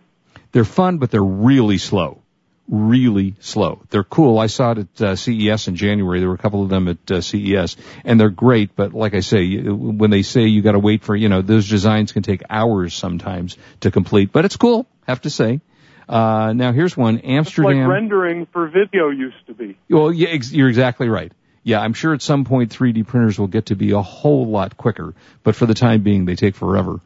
They're 0.52 0.64
fun, 0.64 0.98
but 0.98 1.10
they're 1.10 1.22
really 1.22 1.78
slow. 1.78 2.22
Really 2.66 3.34
slow. 3.40 3.82
They're 3.90 4.04
cool. 4.04 4.38
I 4.38 4.46
saw 4.46 4.72
it 4.72 4.78
at 4.78 5.02
uh, 5.02 5.16
CES 5.16 5.68
in 5.68 5.76
January. 5.76 6.20
There 6.20 6.28
were 6.28 6.34
a 6.34 6.38
couple 6.38 6.62
of 6.62 6.68
them 6.68 6.88
at 6.88 7.10
uh, 7.10 7.20
CES, 7.20 7.76
and 8.04 8.18
they're 8.18 8.30
great. 8.30 8.74
But 8.74 8.94
like 8.94 9.14
I 9.14 9.20
say, 9.20 9.58
when 9.58 10.10
they 10.10 10.22
say 10.22 10.42
you 10.42 10.62
got 10.62 10.72
to 10.72 10.78
wait 10.78 11.02
for, 11.02 11.14
you 11.14 11.28
know, 11.28 11.42
those 11.42 11.68
designs 11.68 12.12
can 12.12 12.22
take 12.22 12.42
hours 12.48 12.94
sometimes 12.94 13.56
to 13.80 13.90
complete. 13.90 14.32
But 14.32 14.44
it's 14.44 14.56
cool, 14.56 14.86
have 15.06 15.20
to 15.22 15.30
say. 15.30 15.60
Uh, 16.08 16.52
now 16.54 16.72
here's 16.72 16.96
one, 16.96 17.18
Amsterdam. 17.18 17.72
It's 17.72 17.78
like 17.80 17.88
rendering 17.88 18.46
for 18.46 18.68
video 18.68 19.10
used 19.10 19.46
to 19.46 19.54
be. 19.54 19.76
Well, 19.88 20.12
yeah, 20.12 20.28
ex- 20.28 20.52
you're 20.52 20.68
exactly 20.68 21.08
right 21.08 21.32
yeah, 21.62 21.80
I'm 21.80 21.92
sure 21.92 22.14
at 22.14 22.22
some 22.22 22.44
point 22.44 22.70
3D 22.70 23.06
printers 23.06 23.38
will 23.38 23.46
get 23.46 23.66
to 23.66 23.76
be 23.76 23.92
a 23.92 24.00
whole 24.00 24.46
lot 24.46 24.76
quicker, 24.76 25.14
but 25.42 25.54
for 25.54 25.66
the 25.66 25.74
time 25.74 26.02
being, 26.02 26.24
they 26.24 26.36
take 26.36 26.54
forever. 26.54 27.00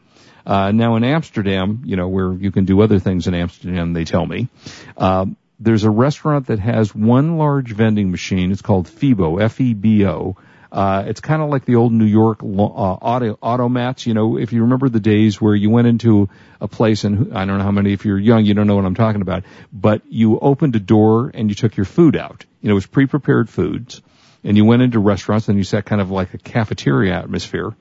Uh, 0.47 0.73
now 0.73 0.97
in 0.97 1.05
Amsterdam, 1.05 1.83
you 1.85 1.97
know, 1.97 2.09
where 2.09 2.33
you 2.33 2.53
can 2.53 2.64
do 2.64 2.83
other 2.83 2.99
things 2.99 3.27
in 3.27 3.35
Amsterdam, 3.35 3.93
they 3.93 4.05
tell 4.05 4.25
me, 4.25 4.49
uh, 4.97 5.27
there's 5.59 5.85
a 5.85 5.90
restaurant 5.90 6.49
that 6.49 6.59
has 6.59 6.95
one 6.95 7.38
large 7.38 7.73
vending 7.73 8.11
machine. 8.11 8.53
It's 8.53 8.62
called 8.62 8.87
Febo, 8.87 9.40
F-E-B-O. 9.40 10.37
Uh, 10.71 11.05
it's 11.07 11.21
kind 11.21 11.40
of 11.40 11.51
like 11.51 11.64
the 11.64 11.77
old 11.77 11.93
New 11.93 12.05
York 12.05 12.43
uh, 12.43 12.47
auto, 12.47 13.37
automats. 13.37 14.07
You 14.07 14.14
know, 14.14 14.37
if 14.37 14.53
you 14.53 14.62
remember 14.62 14.88
the 14.88 15.01
days 15.01 15.40
where 15.40 15.55
you 15.55 15.71
went 15.71 15.87
into 15.87 16.29
a 16.61 16.67
place 16.67 17.05
and 17.05 17.33
I 17.33 17.45
don't 17.45 17.59
know 17.59 17.64
how 17.64 17.71
many, 17.71 17.93
if 17.93 18.05
you're 18.05 18.19
young, 18.19 18.45
you 18.45 18.55
don't 18.55 18.67
know 18.67 18.75
what 18.75 18.85
I'm 18.85 18.97
talking 18.97 19.23
about, 19.23 19.45
but 19.73 20.03
you 20.09 20.38
opened 20.40 20.75
a 20.75 20.81
door 20.81 21.31
and 21.33 21.49
you 21.49 21.55
took 21.55 21.77
your 21.77 21.87
food 21.87 22.17
out. 22.17 22.45
You 22.61 22.69
know, 22.69 22.73
it 22.73 22.75
was 22.75 22.87
pre-prepared 22.87 23.49
foods 23.49 24.03
and 24.45 24.57
you 24.57 24.65
went 24.65 24.83
into 24.83 24.99
restaurants 24.99 25.49
and 25.49 25.57
you 25.57 25.65
sat 25.65 25.87
kind 25.87 26.01
of 26.01 26.11
like 26.11 26.35
a 26.35 26.39
cafeteria 26.39 27.15
atmosphere. 27.15 27.75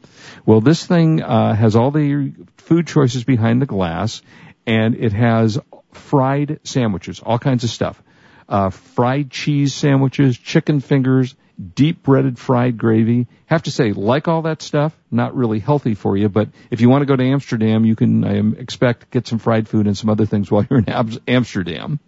Well, 0.45 0.61
this 0.61 0.85
thing 0.85 1.21
uh, 1.21 1.53
has 1.53 1.75
all 1.75 1.91
the 1.91 2.33
food 2.57 2.87
choices 2.87 3.23
behind 3.25 3.61
the 3.61 3.65
glass, 3.65 4.21
and 4.65 4.95
it 4.95 5.11
has 5.13 5.59
fried 5.91 6.61
sandwiches, 6.63 7.19
all 7.19 7.37
kinds 7.37 7.63
of 7.63 7.69
stuff. 7.69 8.01
Uh, 8.47 8.69
fried 8.69 9.29
cheese 9.29 9.73
sandwiches, 9.73 10.37
chicken 10.37 10.79
fingers, 10.79 11.35
deep 11.75 12.03
breaded 12.03 12.39
fried 12.39 12.77
gravy. 12.77 13.27
Have 13.45 13.63
to 13.63 13.71
say, 13.71 13.91
like 13.91 14.27
all 14.27 14.43
that 14.43 14.61
stuff, 14.61 14.97
not 15.11 15.35
really 15.35 15.59
healthy 15.59 15.95
for 15.95 16.17
you, 16.17 16.29
but 16.29 16.49
if 16.71 16.81
you 16.81 16.89
want 16.89 17.03
to 17.03 17.05
go 17.05 17.15
to 17.15 17.23
Amsterdam, 17.23 17.85
you 17.85 17.95
can, 17.95 18.23
I 18.23 18.59
expect, 18.59 19.11
get 19.11 19.27
some 19.27 19.39
fried 19.39 19.67
food 19.67 19.87
and 19.87 19.97
some 19.97 20.09
other 20.09 20.25
things 20.25 20.49
while 20.49 20.65
you're 20.69 20.79
in 20.79 20.89
Amsterdam. 21.27 21.99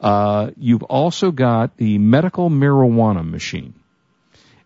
Uh, 0.00 0.50
you've 0.56 0.84
also 0.84 1.30
got 1.30 1.76
the 1.76 1.98
medical 1.98 2.50
marijuana 2.50 3.28
machine. 3.28 3.74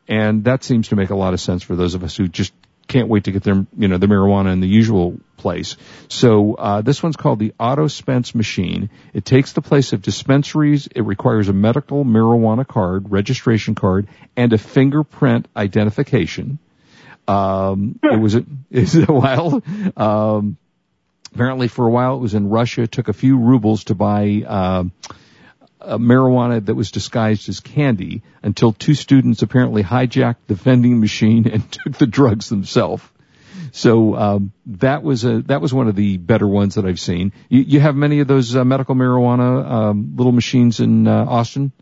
And 0.09 0.45
that 0.45 0.65
seems 0.65 0.89
to 0.89 0.97
make 0.97 1.11
a 1.11 1.15
lot 1.15 1.35
of 1.35 1.41
sense 1.41 1.63
for 1.63 1.77
those 1.77 1.95
of 1.95 2.05
us 2.05 2.17
who 2.17 2.29
just 2.29 2.53
can't 2.87 3.09
wait 3.09 3.25
to 3.25 3.33
get 3.33 3.43
their, 3.43 3.67
you 3.77 3.89
know, 3.89 3.97
the 3.97 4.07
marijuana 4.07 4.53
in 4.53 4.61
the 4.61 4.69
usual 4.69 5.19
place. 5.39 5.77
So, 6.09 6.55
uh, 6.55 6.83
this 6.83 7.03
one's 7.03 7.17
called 7.17 7.39
the 7.39 7.55
Auto-Spense 7.59 8.35
machine. 8.35 8.91
It 9.15 9.25
takes 9.25 9.53
the 9.53 9.63
place 9.63 9.95
of 9.95 10.03
dispensaries. 10.03 10.87
It 10.89 11.01
requires 11.01 11.49
a 11.49 11.55
medical 11.55 12.05
marijuana 12.05 12.67
card, 12.67 13.11
registration 13.11 13.75
card, 13.75 14.09
and 14.37 14.53
a 14.53 14.59
fingerprint 14.59 15.49
identification. 15.57 16.59
Um, 17.27 17.99
it 18.03 18.21
was 18.21 18.35
a, 18.35 18.45
is 18.71 18.95
it? 18.97 19.09
Um, 19.09 20.59
apparently 21.35 21.69
for 21.69 21.87
a 21.87 21.91
while 21.91 22.17
it 22.17 22.21
was 22.21 22.35
in 22.35 22.49
Russia. 22.49 22.83
It 22.83 22.93
took 22.93 23.09
a 23.09 23.13
few 23.13 23.39
rubles 23.39 23.85
to 23.85 23.95
buy, 23.95 24.45
uh, 24.47 24.85
uh, 25.85 25.99
marijuana 25.99 26.65
that 26.65 26.75
was 26.75 26.91
disguised 26.91 27.49
as 27.49 27.61
candy 27.61 28.23
until 28.43 28.73
two 28.73 28.95
students 28.95 29.43
apparently 29.43 29.83
hijacked 29.83 30.47
the 30.47 30.55
vending 30.55 31.01
machine 31.01 31.49
and 31.49 31.71
took 31.73 31.95
the 31.95 32.07
drugs 32.07 32.49
themselves. 32.49 33.03
So 33.73 34.15
um, 34.15 34.53
that 34.67 35.03
was 35.03 35.25
a 35.25 35.43
that 35.43 35.61
was 35.61 35.75
one 35.75 35.89
of 35.89 35.97
the 35.97 36.17
better 36.17 36.47
ones 36.47 36.77
that 36.77 36.85
I've 36.85 37.01
seen. 37.01 37.33
You, 37.49 37.61
you 37.61 37.81
have 37.81 37.97
many 37.97 38.21
of 38.21 38.29
those 38.29 38.55
uh, 38.55 38.65
medical 38.65 38.95
marijuana 38.95 39.69
um, 39.69 40.15
little 40.17 40.33
machines 40.33 40.81
in 40.81 41.09
uh, 41.09 41.25
Austin. 41.25 41.73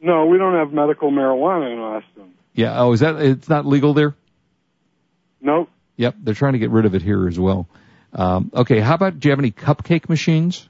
No, 0.00 0.26
we 0.26 0.38
don't 0.38 0.54
have 0.54 0.72
medical 0.72 1.10
marijuana 1.10 1.72
in 1.72 1.78
Austin. 1.78 2.34
Yeah. 2.54 2.80
Oh, 2.80 2.92
is 2.92 3.00
that 3.00 3.16
it's 3.16 3.48
not 3.48 3.66
legal 3.66 3.92
there? 3.92 4.14
Nope. 5.40 5.68
Yep, 5.96 6.16
they're 6.22 6.34
trying 6.34 6.54
to 6.54 6.58
get 6.58 6.70
rid 6.70 6.86
of 6.86 6.94
it 6.94 7.02
here 7.02 7.26
as 7.28 7.38
well. 7.38 7.68
Um, 8.12 8.50
okay, 8.54 8.80
how 8.80 8.94
about 8.94 9.18
do 9.18 9.28
you 9.28 9.32
have 9.32 9.38
any 9.38 9.50
cupcake 9.50 10.08
machines? 10.08 10.68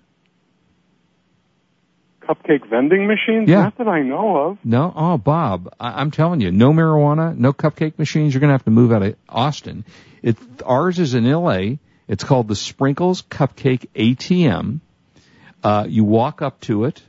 Cupcake 2.26 2.68
vending 2.68 3.06
machines? 3.06 3.48
Yeah. 3.48 3.62
Not 3.62 3.78
that 3.78 3.88
I 3.88 4.02
know 4.02 4.36
of. 4.36 4.58
No? 4.64 4.92
Oh, 4.94 5.18
Bob, 5.18 5.74
I- 5.78 6.00
am 6.00 6.10
telling 6.10 6.40
you, 6.40 6.50
no 6.50 6.72
marijuana, 6.72 7.36
no 7.36 7.52
cupcake 7.52 7.98
machines. 7.98 8.34
You're 8.34 8.40
going 8.40 8.48
to 8.48 8.54
have 8.54 8.64
to 8.64 8.70
move 8.70 8.92
out 8.92 9.02
of 9.02 9.16
Austin. 9.28 9.84
It, 10.22 10.36
ours 10.64 10.98
is 10.98 11.14
in 11.14 11.24
LA. 11.30 11.76
It's 12.08 12.24
called 12.24 12.48
the 12.48 12.56
Sprinkles 12.56 13.22
Cupcake 13.22 13.86
ATM. 13.94 14.80
Uh, 15.62 15.86
you 15.88 16.04
walk 16.04 16.42
up 16.42 16.60
to 16.62 16.84
it. 16.84 17.02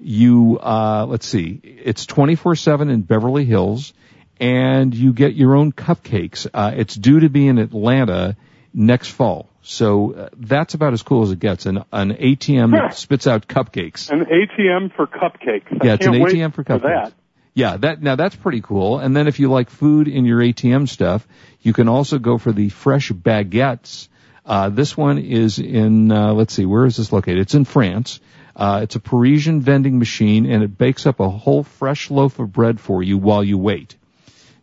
You, 0.00 0.58
uh, 0.62 1.06
let's 1.08 1.26
see, 1.26 1.60
it's 1.62 2.06
24-7 2.06 2.90
in 2.90 3.02
Beverly 3.02 3.44
Hills 3.44 3.92
and 4.40 4.94
you 4.94 5.12
get 5.12 5.34
your 5.34 5.56
own 5.56 5.72
cupcakes. 5.72 6.46
Uh, 6.52 6.72
it's 6.76 6.94
due 6.94 7.20
to 7.20 7.28
be 7.28 7.48
in 7.48 7.58
Atlanta 7.58 8.36
next 8.72 9.08
fall. 9.08 9.48
So 9.62 10.14
uh, 10.14 10.28
that's 10.36 10.74
about 10.74 10.92
as 10.92 11.02
cool 11.02 11.22
as 11.22 11.30
it 11.30 11.40
gets. 11.40 11.66
An, 11.66 11.84
an 11.92 12.12
ATM 12.14 12.72
that 12.72 12.94
spits 12.94 13.26
out 13.26 13.46
cupcakes. 13.46 14.10
An 14.10 14.24
ATM 14.24 14.94
for 14.94 15.06
cupcakes. 15.06 15.84
Yeah, 15.84 15.94
it's 15.94 16.06
an 16.06 16.14
ATM 16.14 16.54
for 16.54 16.64
cupcakes. 16.64 16.80
For 16.80 16.88
that. 16.88 17.12
Yeah, 17.54 17.76
that 17.78 18.00
now 18.00 18.14
that's 18.14 18.36
pretty 18.36 18.60
cool. 18.60 19.00
And 19.00 19.16
then 19.16 19.26
if 19.26 19.40
you 19.40 19.50
like 19.50 19.68
food 19.68 20.06
in 20.06 20.24
your 20.24 20.38
ATM 20.38 20.88
stuff, 20.88 21.26
you 21.60 21.72
can 21.72 21.88
also 21.88 22.18
go 22.18 22.38
for 22.38 22.52
the 22.52 22.68
fresh 22.68 23.10
baguettes. 23.10 24.08
Uh, 24.46 24.70
this 24.70 24.96
one 24.96 25.18
is 25.18 25.58
in 25.58 26.12
uh, 26.12 26.32
let's 26.34 26.54
see, 26.54 26.64
where 26.64 26.86
is 26.86 26.96
this 26.96 27.12
located? 27.12 27.40
It's 27.40 27.54
in 27.54 27.64
France. 27.64 28.20
Uh, 28.54 28.80
it's 28.84 28.96
a 28.96 29.00
Parisian 29.00 29.60
vending 29.60 29.98
machine, 29.98 30.46
and 30.46 30.62
it 30.62 30.78
bakes 30.78 31.04
up 31.04 31.20
a 31.20 31.28
whole 31.28 31.62
fresh 31.62 32.10
loaf 32.10 32.38
of 32.38 32.52
bread 32.52 32.80
for 32.80 33.02
you 33.02 33.18
while 33.18 33.44
you 33.44 33.58
wait. 33.58 33.96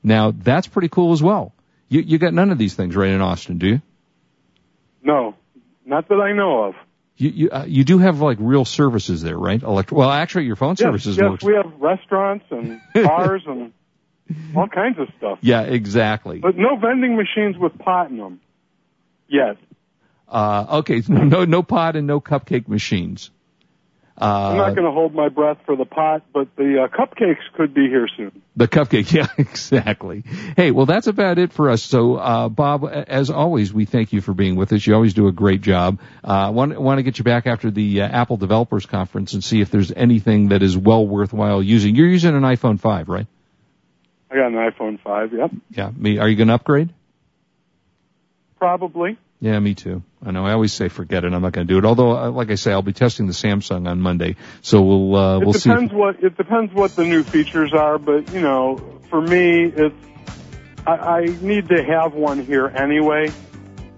Now 0.01 0.31
that's 0.31 0.67
pretty 0.67 0.89
cool 0.89 1.11
as 1.11 1.21
well. 1.21 1.53
You 1.89 2.01
you 2.01 2.17
got 2.17 2.33
none 2.33 2.49
of 2.49 2.57
these 2.57 2.75
things 2.75 2.95
right 2.95 3.09
in 3.09 3.21
Austin, 3.21 3.57
do 3.57 3.67
you? 3.67 3.81
No, 5.05 5.35
not 5.85 6.09
that 6.09 6.15
I 6.15 6.33
know 6.33 6.63
of. 6.63 6.75
You 7.15 7.29
you, 7.29 7.49
uh, 7.49 7.65
you 7.65 7.85
do 7.85 7.99
have 7.99 8.19
like 8.19 8.37
real 8.41 8.65
services 8.65 9.21
there, 9.21 9.37
right? 9.37 9.61
Elect- 9.61 9.91
well, 9.91 10.11
actually, 10.11 10.45
your 10.45 10.57
phone 10.57 10.71
yes, 10.71 10.79
services. 10.79 11.15
Yes, 11.15 11.29
works. 11.29 11.43
we 11.43 11.53
have 11.53 11.71
restaurants 11.79 12.45
and 12.49 12.81
bars 12.93 13.43
and 13.45 13.71
all 14.55 14.67
kinds 14.67 14.99
of 14.99 15.07
stuff. 15.17 15.37
Yeah, 15.41 15.61
exactly. 15.61 16.39
But 16.39 16.57
no 16.57 16.75
vending 16.75 17.15
machines 17.15 17.55
with 17.57 17.77
pot 17.77 18.09
in 18.09 18.17
them 18.17 18.41
yet. 19.29 19.57
Uh, 20.27 20.79
okay, 20.79 21.03
no 21.07 21.45
no 21.45 21.63
pot 21.63 21.95
and 21.95 22.07
no 22.07 22.19
cupcake 22.19 22.67
machines. 22.67 23.29
Uh, 24.19 24.49
I'm 24.51 24.57
not 24.57 24.75
going 24.75 24.85
to 24.85 24.91
hold 24.91 25.13
my 25.13 25.27
breath 25.27 25.57
for 25.65 25.75
the 25.75 25.83
pot, 25.83 26.23
but 26.33 26.47
the 26.55 26.83
uh, 26.83 26.87
cupcakes 26.87 27.41
could 27.53 27.73
be 27.73 27.89
here 27.89 28.07
soon. 28.15 28.41
The 28.55 28.67
cupcake, 28.67 29.11
yeah, 29.13 29.27
exactly. 29.37 30.23
Hey, 30.55 30.71
well, 30.71 30.85
that's 30.85 31.07
about 31.07 31.37
it 31.37 31.51
for 31.51 31.69
us. 31.69 31.83
So, 31.83 32.15
uh, 32.15 32.47
Bob, 32.47 32.85
as 32.85 33.29
always, 33.29 33.73
we 33.73 33.83
thank 33.83 34.13
you 34.13 34.21
for 34.21 34.33
being 34.33 34.55
with 34.55 34.71
us. 34.71 34.87
You 34.87 34.95
always 34.95 35.13
do 35.13 35.27
a 35.27 35.33
great 35.33 35.59
job. 35.59 35.99
Uh, 36.23 36.49
want 36.53 36.79
want 36.79 36.99
to 36.99 37.03
get 37.03 37.17
you 37.17 37.25
back 37.25 37.45
after 37.45 37.69
the 37.69 38.01
uh, 38.01 38.07
Apple 38.07 38.37
Developers 38.37 38.85
Conference 38.85 39.33
and 39.33 39.43
see 39.43 39.59
if 39.59 39.69
there's 39.69 39.91
anything 39.91 40.49
that 40.49 40.63
is 40.63 40.77
well 40.77 41.05
worthwhile 41.05 41.61
using. 41.61 41.95
You're 41.95 42.07
using 42.07 42.35
an 42.35 42.43
iPhone 42.43 42.79
5, 42.79 43.09
right? 43.09 43.27
I 44.31 44.35
got 44.35 44.47
an 44.47 44.53
iPhone 44.53 45.01
5. 45.01 45.33
Yep. 45.33 45.51
Yeah. 45.71 45.91
Me. 45.93 46.19
Are 46.19 46.29
you 46.29 46.37
going 46.37 46.47
to 46.47 46.53
upgrade? 46.53 46.93
Probably. 48.59 49.17
Yeah, 49.41 49.59
me 49.59 49.75
too. 49.75 50.01
I 50.25 50.31
know. 50.31 50.45
I 50.45 50.53
always 50.53 50.73
say 50.73 50.87
forget 50.87 51.23
it. 51.23 51.33
I'm 51.33 51.41
not 51.41 51.51
going 51.51 51.67
to 51.67 51.73
do 51.73 51.77
it. 51.77 51.85
Although, 51.85 52.17
uh, 52.17 52.31
like 52.31 52.51
I 52.51 52.55
say, 52.55 52.71
I'll 52.71 52.81
be 52.81 52.93
testing 52.93 53.27
the 53.27 53.33
Samsung 53.33 53.87
on 53.87 53.99
Monday, 53.99 54.37
so 54.61 54.81
we'll 54.81 55.15
uh, 55.15 55.39
we'll 55.39 55.53
see. 55.53 55.69
It 55.69 55.73
depends 55.73 55.93
what 55.93 56.23
it 56.23 56.37
depends 56.37 56.73
what 56.73 56.95
the 56.95 57.03
new 57.03 57.23
features 57.23 57.73
are, 57.73 57.97
but 57.97 58.31
you 58.33 58.41
know, 58.41 58.99
for 59.09 59.21
me, 59.21 59.65
it's 59.65 59.95
I, 60.87 60.91
I 60.91 61.25
need 61.25 61.69
to 61.69 61.83
have 61.83 62.13
one 62.13 62.45
here 62.45 62.67
anyway 62.67 63.31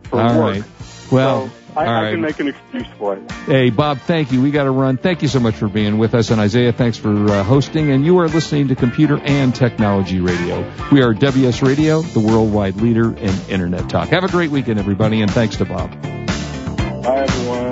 for 0.04 0.19
All 0.19 0.39
work. 0.39 0.56
right. 0.56 0.63
Well, 1.12 1.47
so 1.50 1.67
I, 1.78 1.86
All 1.86 1.94
I 1.94 2.02
right. 2.04 2.12
can 2.12 2.22
make 2.22 2.40
an 2.40 2.48
excuse 2.48 2.88
for 2.98 3.16
it. 3.16 3.32
Hey, 3.46 3.70
Bob, 3.70 4.00
thank 4.00 4.32
you. 4.32 4.42
We 4.42 4.50
got 4.52 4.63
to 4.63 4.72
run. 4.72 4.98
Thank 4.98 5.22
you 5.22 5.28
so 5.28 5.40
much 5.40 5.56
for 5.56 5.68
being 5.68 5.98
with 6.00 6.16
us. 6.16 6.32
And 6.32 6.42
Isaiah, 6.42 6.74
thanks 6.74 6.98
for 6.98 7.12
uh, 7.30 7.44
hosting. 7.44 7.92
And 7.92 8.04
you 8.04 8.18
are 8.20 8.28
listening 8.28 8.70
to 8.70 8.76
Computer 8.76 9.20
and 9.24 9.54
Technology 9.54 10.20
Radio. 10.20 10.70
We 10.92 11.04
are 11.04 11.13
WS 11.13 11.62
Radio, 11.62 12.02
the 12.02 12.20
worldwide 12.20 12.78
leader 12.78 13.16
in 13.16 13.36
Internet 13.50 13.90
talk. 13.90 14.10
Have 14.10 14.24
a 14.24 14.30
great 14.30 14.50
weekend, 14.50 14.80
everybody, 14.80 15.22
and 15.22 15.30
thanks 15.32 15.58
to 15.58 15.66
Bob. 15.66 15.92
Bye, 16.02 17.26
everyone. 17.28 17.67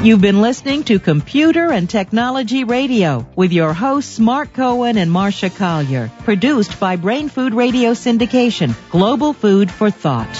You've 0.00 0.20
been 0.20 0.40
listening 0.40 0.84
to 0.84 1.00
Computer 1.00 1.72
and 1.72 1.90
Technology 1.90 2.62
Radio 2.62 3.26
with 3.34 3.52
your 3.52 3.72
hosts 3.72 4.20
Mark 4.20 4.52
Cohen 4.52 4.96
and 4.96 5.10
Marsha 5.10 5.54
Collier. 5.54 6.08
Produced 6.22 6.78
by 6.78 6.94
Brain 6.94 7.28
Food 7.28 7.52
Radio 7.52 7.90
Syndication, 7.94 8.76
Global 8.90 9.32
Food 9.32 9.72
for 9.72 9.90
Thought. 9.90 10.32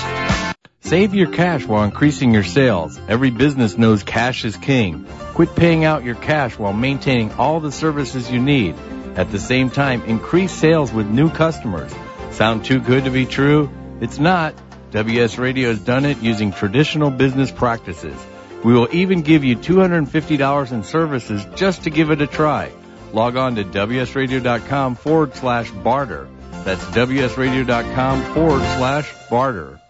Save 0.82 1.12
your 1.12 1.32
cash 1.32 1.66
while 1.66 1.82
increasing 1.82 2.32
your 2.32 2.44
sales. 2.44 3.00
Every 3.08 3.30
business 3.30 3.76
knows 3.76 4.04
cash 4.04 4.44
is 4.44 4.56
king. 4.56 5.06
Quit 5.34 5.56
paying 5.56 5.84
out 5.84 6.04
your 6.04 6.14
cash 6.14 6.56
while 6.56 6.72
maintaining 6.72 7.32
all 7.32 7.58
the 7.58 7.72
services 7.72 8.30
you 8.30 8.38
need. 8.38 8.76
At 9.16 9.32
the 9.32 9.40
same 9.40 9.70
time, 9.70 10.04
increase 10.04 10.52
sales 10.52 10.92
with 10.92 11.08
new 11.08 11.30
customers. 11.30 11.92
Sound 12.30 12.64
too 12.64 12.78
good 12.78 13.04
to 13.04 13.10
be 13.10 13.26
true? 13.26 13.70
It's 14.00 14.20
not. 14.20 14.54
WS 14.92 15.36
Radio 15.36 15.70
has 15.70 15.80
done 15.80 16.04
it 16.04 16.18
using 16.18 16.52
traditional 16.52 17.10
business 17.10 17.50
practices. 17.50 18.16
We 18.64 18.74
will 18.74 18.88
even 18.92 19.22
give 19.22 19.44
you 19.44 19.56
$250 19.56 20.72
in 20.72 20.84
services 20.84 21.46
just 21.54 21.84
to 21.84 21.90
give 21.90 22.10
it 22.10 22.20
a 22.20 22.26
try. 22.26 22.72
Log 23.12 23.36
on 23.36 23.54
to 23.54 23.64
WSRadio.com 23.64 24.96
forward 24.96 25.34
slash 25.34 25.70
barter. 25.70 26.28
That's 26.64 26.84
WSRadio.com 26.86 28.34
forward 28.34 28.62
slash 28.76 29.12
barter. 29.30 29.80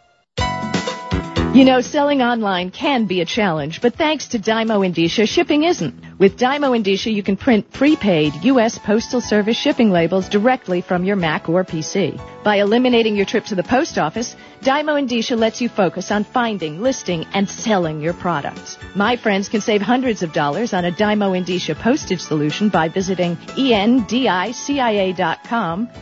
You 1.55 1.65
know, 1.65 1.81
selling 1.81 2.23
online 2.23 2.71
can 2.71 3.07
be 3.07 3.21
a 3.21 3.25
challenge, 3.25 3.81
but 3.81 3.97
thanks 3.97 4.29
to 4.29 4.39
Dymo 4.39 4.87
Endicia, 4.87 5.27
shipping 5.27 5.65
isn't. 5.65 6.19
With 6.19 6.37
Dymo 6.39 6.79
Endicia, 6.79 7.13
you 7.13 7.23
can 7.23 7.37
print 7.37 7.73
prepaid 7.73 8.45
U.S. 8.45 8.79
Postal 8.79 9.21
Service 9.21 9.57
shipping 9.57 9.91
labels 9.91 10.29
directly 10.29 10.83
from 10.83 11.05
your 11.05 11.17
Mac 11.17 11.49
or 11.49 11.65
PC. 11.65 12.21
By 12.49 12.57
eliminating 12.61 13.15
your 13.15 13.27
trip 13.27 13.45
to 13.51 13.55
the 13.55 13.63
post 13.63 13.99
office, 13.99 14.35
Dymo 14.63 14.99
Endicia 14.99 15.39
lets 15.39 15.61
you 15.61 15.69
focus 15.69 16.11
on 16.11 16.25
finding, 16.25 16.81
listing, 16.81 17.27
and 17.35 17.47
selling 17.47 18.01
your 18.01 18.15
products. 18.15 18.79
My 18.95 19.17
friends 19.17 19.51
can 19.51 19.61
save 19.61 19.83
hundreds 19.83 20.23
of 20.23 20.33
dollars 20.33 20.73
on 20.73 20.87
a 20.87 20.91
Dymo 20.91 21.39
Endicia 21.39 21.79
postage 21.79 22.23
solution 22.23 22.71
by 22.71 22.89
visiting 22.89 23.37
endicia.com 23.37 24.31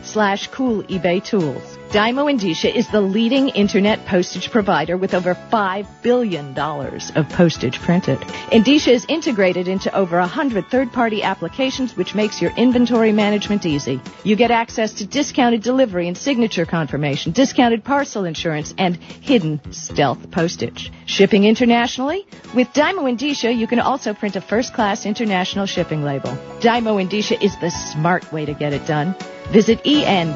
slash 0.03 0.47
cool 0.47 0.83
eBay 0.83 1.21
tools. 1.21 1.77
Dymo 1.89 2.29
Endicia 2.29 2.73
is 2.73 2.89
the 2.89 2.99
leading 2.99 3.47
internet 3.49 4.05
postage 4.05 4.51
provider 4.51 4.97
with 4.97 5.13
over 5.13 5.33
$5 5.35 5.87
billion 6.01 6.57
of 6.57 7.29
postage 7.29 7.79
printed. 7.79 8.19
Endicia 8.51 8.89
is 8.89 9.05
integrated 9.07 9.69
into 9.69 9.95
over 9.95 10.19
100 10.19 10.67
third-party 10.67 11.23
applications 11.23 11.95
which 11.95 12.13
makes 12.13 12.41
your 12.41 12.51
inventory 12.57 13.13
management 13.13 13.65
easy. 13.65 14.01
You 14.25 14.35
get 14.35 14.51
access 14.51 14.95
to 14.95 15.05
discounted 15.05 15.63
delivery 15.63 16.09
and 16.09 16.17
signature 16.17 16.36
confirmation, 16.67 17.31
discounted 17.31 17.83
parcel 17.83 18.25
insurance, 18.25 18.73
and 18.77 18.95
hidden 18.95 19.59
stealth 19.71 20.29
postage. 20.31 20.91
Shipping 21.05 21.43
internationally? 21.43 22.27
With 22.53 22.67
Dymo 22.73 23.11
Endicia, 23.11 23.55
you 23.55 23.67
can 23.67 23.79
also 23.79 24.13
print 24.13 24.35
a 24.35 24.41
first-class 24.41 25.05
international 25.05 25.65
shipping 25.65 26.03
label. 26.03 26.31
Dymo 26.59 27.01
Endicia 27.03 27.41
is 27.41 27.57
the 27.59 27.71
smart 27.71 28.31
way 28.31 28.45
to 28.45 28.53
get 28.53 28.73
it 28.73 28.85
done. 28.85 29.15
Visit 29.51 29.83
endicia.com 29.83 30.35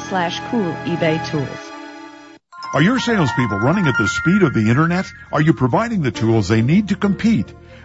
slash 0.00 0.40
cool 0.50 0.72
eBay 0.84 1.30
tools. 1.30 1.72
Are 2.74 2.82
your 2.82 2.98
salespeople 2.98 3.58
running 3.58 3.86
at 3.86 3.98
the 3.98 4.08
speed 4.08 4.42
of 4.42 4.54
the 4.54 4.70
internet? 4.70 5.04
Are 5.30 5.42
you 5.42 5.52
providing 5.52 6.00
the 6.00 6.10
tools 6.10 6.48
they 6.48 6.62
need 6.62 6.88
to 6.88 6.96
compete? 6.96 7.52